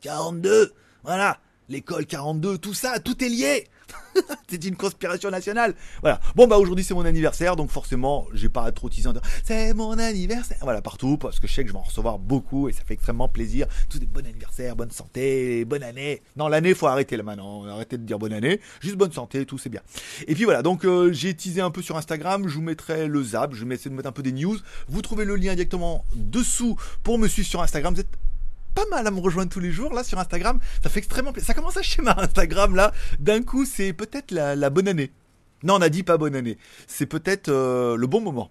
42 0.00 0.64
hmm, 0.64 0.68
Voilà, 1.02 1.40
l'école 1.68 2.06
42, 2.06 2.58
tout 2.58 2.74
ça, 2.74 2.98
tout 2.98 3.22
est 3.24 3.28
lié 3.28 3.68
c'est 4.48 4.64
une 4.64 4.76
conspiration 4.76 5.30
nationale. 5.30 5.74
Voilà. 6.00 6.20
Bon 6.34 6.46
bah 6.46 6.58
aujourd'hui 6.58 6.84
c'est 6.84 6.94
mon 6.94 7.04
anniversaire, 7.04 7.56
donc 7.56 7.70
forcément 7.70 8.26
j'ai 8.32 8.48
pas 8.48 8.70
trop 8.72 8.88
teasé 8.88 9.08
c'est 9.44 9.74
mon 9.74 9.98
anniversaire. 9.98 10.58
Voilà 10.62 10.82
partout 10.82 11.18
parce 11.18 11.38
que 11.38 11.46
je 11.46 11.52
sais 11.52 11.62
que 11.62 11.68
je 11.68 11.72
vais 11.72 11.78
en 11.78 11.82
recevoir 11.82 12.18
beaucoup 12.18 12.68
et 12.68 12.72
ça 12.72 12.82
fait 12.84 12.94
extrêmement 12.94 13.28
plaisir. 13.28 13.66
Tous 13.88 13.98
des 13.98 14.06
bon 14.06 14.26
anniversaire, 14.26 14.76
bonne 14.76 14.90
santé, 14.90 15.64
bonne 15.64 15.82
année. 15.82 16.22
Non 16.36 16.48
l'année 16.48 16.74
faut 16.74 16.86
arrêter 16.86 17.16
là 17.16 17.22
maintenant, 17.22 17.64
arrêtez 17.66 17.98
de 17.98 18.04
dire 18.04 18.18
bonne 18.18 18.32
année, 18.32 18.60
juste 18.80 18.96
bonne 18.96 19.12
santé, 19.12 19.44
tout 19.46 19.58
c'est 19.58 19.70
bien. 19.70 19.82
Et 20.26 20.34
puis 20.34 20.44
voilà 20.44 20.62
donc 20.62 20.84
euh, 20.84 21.12
j'ai 21.12 21.34
teasé 21.34 21.60
un 21.60 21.70
peu 21.70 21.82
sur 21.82 21.96
Instagram, 21.96 22.48
je 22.48 22.54
vous 22.54 22.62
mettrai 22.62 23.06
le 23.06 23.22
zap, 23.22 23.54
je 23.54 23.64
vais 23.64 23.74
essayer 23.74 23.90
de 23.90 23.96
mettre 23.96 24.08
un 24.08 24.12
peu 24.12 24.22
des 24.22 24.32
news. 24.32 24.56
Vous 24.88 25.02
trouvez 25.02 25.24
le 25.24 25.36
lien 25.36 25.54
directement 25.54 26.04
dessous 26.14 26.76
pour 27.02 27.18
me 27.18 27.28
suivre 27.28 27.48
sur 27.48 27.62
Instagram. 27.62 27.94
Vous 27.94 28.00
êtes 28.00 28.08
pas 28.76 28.84
mal 28.90 29.06
à 29.06 29.10
me 29.10 29.20
rejoindre 29.20 29.50
tous 29.50 29.58
les 29.58 29.72
jours 29.72 29.94
là 29.94 30.04
sur 30.04 30.18
Instagram. 30.18 30.60
Ça 30.82 30.90
fait 30.90 30.98
extrêmement 30.98 31.32
plaisir. 31.32 31.46
Ça 31.46 31.54
commence 31.54 31.78
à 31.78 31.82
schéma 31.82 32.14
Instagram 32.18 32.76
là. 32.76 32.92
D'un 33.18 33.42
coup, 33.42 33.64
c'est 33.64 33.94
peut-être 33.94 34.30
la, 34.32 34.70
bonne 34.70 34.86
année. 34.86 35.10
Non, 35.62 35.76
on 35.76 35.80
a 35.80 35.88
dit 35.88 36.02
pas 36.02 36.18
bonne 36.18 36.36
année. 36.36 36.58
C'est 36.86 37.06
peut-être 37.06 37.48
euh, 37.48 37.96
le 37.96 38.06
bon 38.06 38.20
moment. 38.20 38.50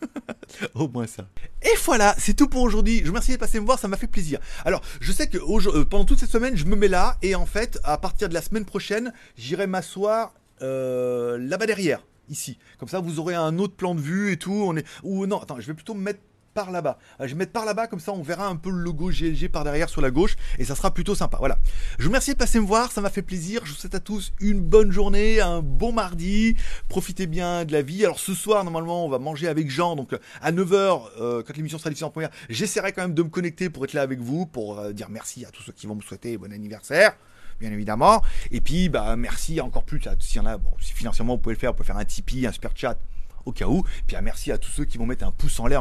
Au 0.74 0.86
moins 0.86 1.08
ça. 1.08 1.26
Et 1.62 1.76
voilà, 1.84 2.14
c'est 2.16 2.34
tout 2.34 2.46
pour 2.46 2.62
aujourd'hui. 2.62 2.98
Je 2.98 3.04
vous 3.04 3.08
remercie 3.08 3.32
de 3.32 3.38
passer 3.38 3.58
me 3.58 3.66
voir, 3.66 3.80
ça 3.80 3.88
m'a 3.88 3.96
fait 3.96 4.06
plaisir. 4.06 4.38
Alors, 4.64 4.82
je 5.00 5.10
sais 5.10 5.26
que 5.26 5.38
euh, 5.38 5.84
pendant 5.84 6.04
toute 6.04 6.20
cette 6.20 6.30
semaine, 6.30 6.56
je 6.56 6.66
me 6.66 6.76
mets 6.76 6.86
là 6.86 7.16
et 7.22 7.34
en 7.34 7.46
fait, 7.46 7.80
à 7.82 7.98
partir 7.98 8.28
de 8.28 8.34
la 8.34 8.42
semaine 8.42 8.64
prochaine, 8.64 9.12
j'irai 9.36 9.66
m'asseoir 9.66 10.32
euh, 10.62 11.38
là-bas 11.38 11.66
derrière, 11.66 12.06
ici. 12.28 12.56
Comme 12.78 12.88
ça, 12.88 13.00
vous 13.00 13.18
aurez 13.18 13.34
un 13.34 13.58
autre 13.58 13.74
plan 13.74 13.96
de 13.96 14.00
vue 14.00 14.30
et 14.30 14.36
tout. 14.36 14.52
On 14.52 14.76
est... 14.76 14.86
Ou 15.02 15.26
non, 15.26 15.40
attends, 15.40 15.58
je 15.58 15.66
vais 15.66 15.74
plutôt 15.74 15.94
me 15.94 16.02
mettre 16.02 16.20
par 16.56 16.70
là-bas. 16.70 16.98
Euh, 17.20 17.28
je 17.28 17.34
vais 17.34 17.40
mettre 17.40 17.52
par 17.52 17.66
là-bas, 17.66 17.86
comme 17.86 18.00
ça 18.00 18.12
on 18.12 18.22
verra 18.22 18.48
un 18.48 18.56
peu 18.56 18.70
le 18.70 18.78
logo 18.78 19.10
GLG 19.10 19.50
par 19.50 19.62
derrière 19.62 19.90
sur 19.90 20.00
la 20.00 20.10
gauche 20.10 20.36
et 20.58 20.64
ça 20.64 20.74
sera 20.74 20.92
plutôt 20.92 21.14
sympa. 21.14 21.36
Voilà. 21.38 21.58
Je 21.98 22.04
vous 22.04 22.08
remercie 22.08 22.32
de 22.32 22.38
passer 22.38 22.58
me 22.58 22.64
voir, 22.64 22.90
ça 22.90 23.02
m'a 23.02 23.10
fait 23.10 23.20
plaisir. 23.20 23.60
Je 23.64 23.72
vous 23.72 23.76
souhaite 23.76 23.94
à 23.94 24.00
tous 24.00 24.32
une 24.40 24.60
bonne 24.60 24.90
journée, 24.90 25.42
un 25.42 25.60
bon 25.60 25.92
mardi. 25.92 26.56
Profitez 26.88 27.26
bien 27.26 27.66
de 27.66 27.72
la 27.72 27.82
vie. 27.82 28.04
Alors 28.04 28.18
ce 28.18 28.32
soir, 28.32 28.64
normalement, 28.64 29.04
on 29.04 29.10
va 29.10 29.18
manger 29.18 29.48
avec 29.48 29.70
Jean. 29.70 29.96
Donc 29.96 30.16
à 30.40 30.50
9h, 30.50 31.02
euh, 31.20 31.42
quand 31.46 31.56
l'émission 31.56 31.78
sera 31.78 31.90
diffusée 31.90 32.06
en 32.06 32.10
première, 32.10 32.30
j'essaierai 32.48 32.92
quand 32.92 33.02
même 33.02 33.14
de 33.14 33.22
me 33.22 33.28
connecter 33.28 33.68
pour 33.68 33.84
être 33.84 33.92
là 33.92 34.00
avec 34.00 34.20
vous, 34.20 34.46
pour 34.46 34.78
euh, 34.78 34.92
dire 34.92 35.08
merci 35.10 35.44
à 35.44 35.50
tous 35.50 35.62
ceux 35.62 35.72
qui 35.72 35.86
vont 35.86 35.94
me 35.94 36.02
souhaiter 36.02 36.38
bon 36.38 36.52
anniversaire 36.52 37.16
bien 37.58 37.72
évidemment. 37.72 38.22
Et 38.50 38.60
puis, 38.60 38.90
bah, 38.90 39.16
merci 39.16 39.62
encore 39.62 39.84
plus. 39.84 40.02
S'il 40.20 40.36
y 40.36 40.40
en 40.40 40.46
a, 40.46 40.58
bon, 40.58 40.70
si 40.78 40.92
financièrement 40.92 41.36
vous 41.36 41.40
pouvez 41.40 41.54
le 41.54 41.58
faire, 41.58 41.70
vous 41.70 41.76
pouvez 41.76 41.86
faire 41.86 41.96
un 41.96 42.04
Tipeee, 42.04 42.46
un 42.46 42.52
super 42.52 42.72
chat, 42.74 42.98
au 43.46 43.52
cas 43.52 43.66
où. 43.66 43.82
Puis 44.06 44.16
ah, 44.16 44.20
merci 44.20 44.52
à 44.52 44.58
tous 44.58 44.70
ceux 44.70 44.84
qui 44.84 44.98
vont 44.98 45.06
mettre 45.06 45.24
un 45.24 45.30
pouce 45.30 45.58
en 45.60 45.66
l'air 45.66 45.80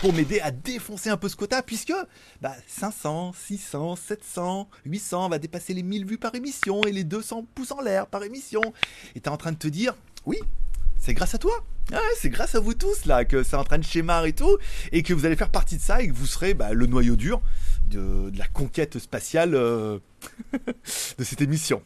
pour 0.00 0.12
m'aider 0.12 0.38
à 0.40 0.50
défoncer 0.50 1.10
un 1.10 1.16
peu 1.16 1.28
ce 1.28 1.36
quota, 1.36 1.62
puisque 1.62 1.94
bah, 2.40 2.54
500, 2.68 3.32
600, 3.32 3.96
700, 3.96 4.68
800 4.84 5.28
va 5.30 5.38
dépasser 5.38 5.74
les 5.74 5.82
1000 5.82 6.06
vues 6.06 6.18
par 6.18 6.34
émission 6.34 6.82
et 6.84 6.92
les 6.92 7.04
200 7.04 7.46
pouces 7.54 7.72
en 7.72 7.80
l'air 7.80 8.06
par 8.06 8.22
émission. 8.22 8.60
Et 9.16 9.20
t'es 9.20 9.30
en 9.30 9.36
train 9.36 9.52
de 9.52 9.56
te 9.56 9.68
dire, 9.68 9.94
oui, 10.26 10.38
c'est 10.98 11.14
grâce 11.14 11.34
à 11.34 11.38
toi. 11.38 11.64
c'est 12.16 12.28
grâce 12.28 12.54
à 12.54 12.60
vous 12.60 12.74
tous 12.74 13.06
là 13.06 13.24
que 13.24 13.42
c'est 13.42 13.56
en 13.56 13.64
train 13.64 13.78
de 13.78 13.84
schémar 13.84 14.26
et 14.26 14.34
tout, 14.34 14.58
et 14.92 15.02
que 15.02 15.14
vous 15.14 15.24
allez 15.24 15.36
faire 15.36 15.50
partie 15.50 15.76
de 15.76 15.82
ça 15.82 16.02
et 16.02 16.08
que 16.08 16.12
vous 16.12 16.26
serez 16.26 16.54
bah, 16.54 16.72
le 16.72 16.86
noyau 16.86 17.16
dur 17.16 17.40
de, 17.86 18.30
la 18.36 18.46
conquête 18.46 18.98
spatiale 18.98 19.54
euh, 19.54 19.98
de 21.18 21.24
cette 21.24 21.40
émission. 21.40 21.82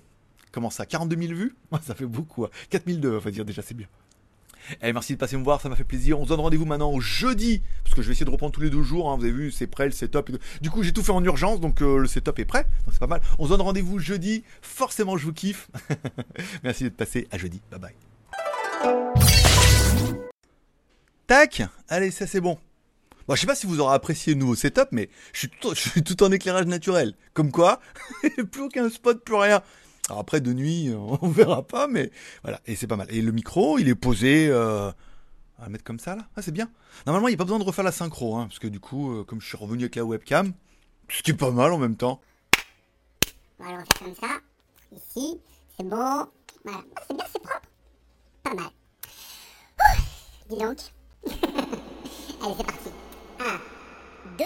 Comment 0.53 0.71
ça? 0.71 0.87
42 0.87 1.17
000 1.17 1.35
vues? 1.35 1.57
Ça 1.83 1.95
fait 1.95 2.07
beaucoup. 2.07 2.47
4002, 2.71 3.17
on 3.17 3.19
va 3.19 3.31
dire 3.31 3.45
déjà, 3.45 3.63
c'est 3.63 3.75
bien. 3.75 3.89
Eh, 4.83 4.93
merci 4.93 5.15
de 5.15 5.19
passer 5.19 5.37
me 5.37 5.45
voir, 5.45 5.61
ça 5.61 5.69
m'a 5.69 5.77
fait 5.77 5.85
plaisir. 5.85 6.19
On 6.19 6.25
se 6.25 6.29
donne 6.29 6.41
rendez-vous 6.41 6.65
maintenant 6.65 6.99
jeudi, 7.01 7.63
parce 7.83 7.95
que 7.95 8.03
je 8.03 8.09
vais 8.09 8.13
essayer 8.13 8.27
de 8.27 8.31
reprendre 8.31 8.53
tous 8.53 8.61
les 8.61 8.71
deux 8.71 8.83
jours. 8.83 9.11
Hein. 9.11 9.17
vous 9.17 9.25
avez 9.25 9.33
vu, 9.33 9.51
c'est 9.51 9.67
prêt, 9.67 9.87
le 9.87 9.93
setup. 9.93 10.31
Du 10.61 10.71
coup, 10.71 10.83
j'ai 10.83 10.93
tout 10.93 11.03
fait 11.03 11.13
en 11.13 11.23
urgence, 11.25 11.61
donc 11.61 11.83
euh, 11.83 11.99
le 11.99 12.07
setup 12.07 12.39
est 12.39 12.45
prêt. 12.45 12.65
Donc 12.85 12.93
c'est 12.93 12.99
pas 12.99 13.07
mal. 13.07 13.21
On 13.39 13.45
se 13.45 13.51
donne 13.51 13.63
rendez-vous 13.63 13.99
jeudi. 13.99 14.45
Forcément, 14.63 15.17
je 15.17 15.27
vous 15.27 15.33
kiffe. 15.33 15.69
merci 16.65 16.85
d'être 16.85 16.97
passé. 16.97 17.29
À 17.31 17.39
jeudi. 17.39 17.61
Bye 17.71 17.81
bye. 17.81 17.95
Tac 21.27 21.63
Allez, 21.89 22.11
ça 22.11 22.27
c'est 22.27 22.41
bon. 22.41 22.59
Bon, 23.27 23.35
je 23.35 23.41
sais 23.41 23.47
pas 23.47 23.55
si 23.55 23.67
vous 23.67 23.81
aurez 23.81 23.95
apprécié 23.95 24.35
le 24.35 24.41
nouveau 24.41 24.55
setup, 24.55 24.89
mais 24.91 25.09
je 25.33 25.47
suis 25.75 26.03
tout 26.03 26.23
en 26.23 26.31
éclairage 26.31 26.67
naturel. 26.67 27.15
Comme 27.33 27.51
quoi, 27.51 27.81
plus 28.53 28.63
aucun 28.63 28.91
spot, 28.91 29.25
plus 29.25 29.37
rien. 29.37 29.63
Alors 30.09 30.21
après, 30.21 30.41
de 30.41 30.53
nuit, 30.53 30.93
on 31.23 31.29
verra 31.29 31.63
pas, 31.63 31.87
mais 31.87 32.11
voilà. 32.43 32.61
Et 32.67 32.77
c'est 32.77 32.87
pas 32.87 32.97
mal. 32.97 33.07
Et 33.11 33.23
le 33.23 33.33
micro, 33.33 33.79
il 33.79 33.89
est 33.89 33.95
posé. 33.95 34.49
Euh, 34.51 34.91
à 35.59 35.69
mettre 35.69 35.85
comme 35.85 35.99
ça 35.99 36.17
là 36.17 36.27
Ah, 36.37 36.43
c'est 36.43 36.53
bien. 36.53 36.71
Normalement, 37.07 37.29
il 37.29 37.33
n'y 37.33 37.37
a 37.37 37.39
pas 37.39 37.45
besoin 37.45 37.59
de 37.59 37.65
refaire 37.65 37.85
la 37.85 37.93
synchro, 37.93 38.37
hein, 38.37 38.47
parce 38.49 38.59
que 38.59 38.67
du 38.67 38.81
coup, 38.81 39.13
euh, 39.13 39.25
comme 39.25 39.41
je 39.41 39.47
suis 39.47 39.57
revenu 39.57 39.85
avec 39.85 39.97
la 39.97 40.05
webcam, 40.05 40.53
ce 41.09 41.23
qui 41.23 41.31
est 41.31 41.35
pas 41.35 41.51
mal 41.51 41.73
en 41.73 41.79
même 41.79 41.97
temps. 41.97 42.21
Voilà, 43.59 43.79
on 43.79 43.81
fait 43.81 44.05
comme 44.05 44.15
ça. 44.15 44.41
Ici, 44.93 45.41
c'est 45.77 45.85
bon. 45.85 46.27
Voilà. 46.65 46.81
Ah, 46.97 47.03
c'est 47.07 47.17
bien, 47.17 47.25
c'est 47.33 47.43
propre. 47.43 47.69
Pas 48.43 48.55
mal. 48.55 48.71
Dis 50.51 50.57
donc. 50.57 50.79
Allez, 52.43 52.55
c'est 52.59 52.67
parti. 52.67 52.91
1, 53.41 53.61
2, 54.39 54.45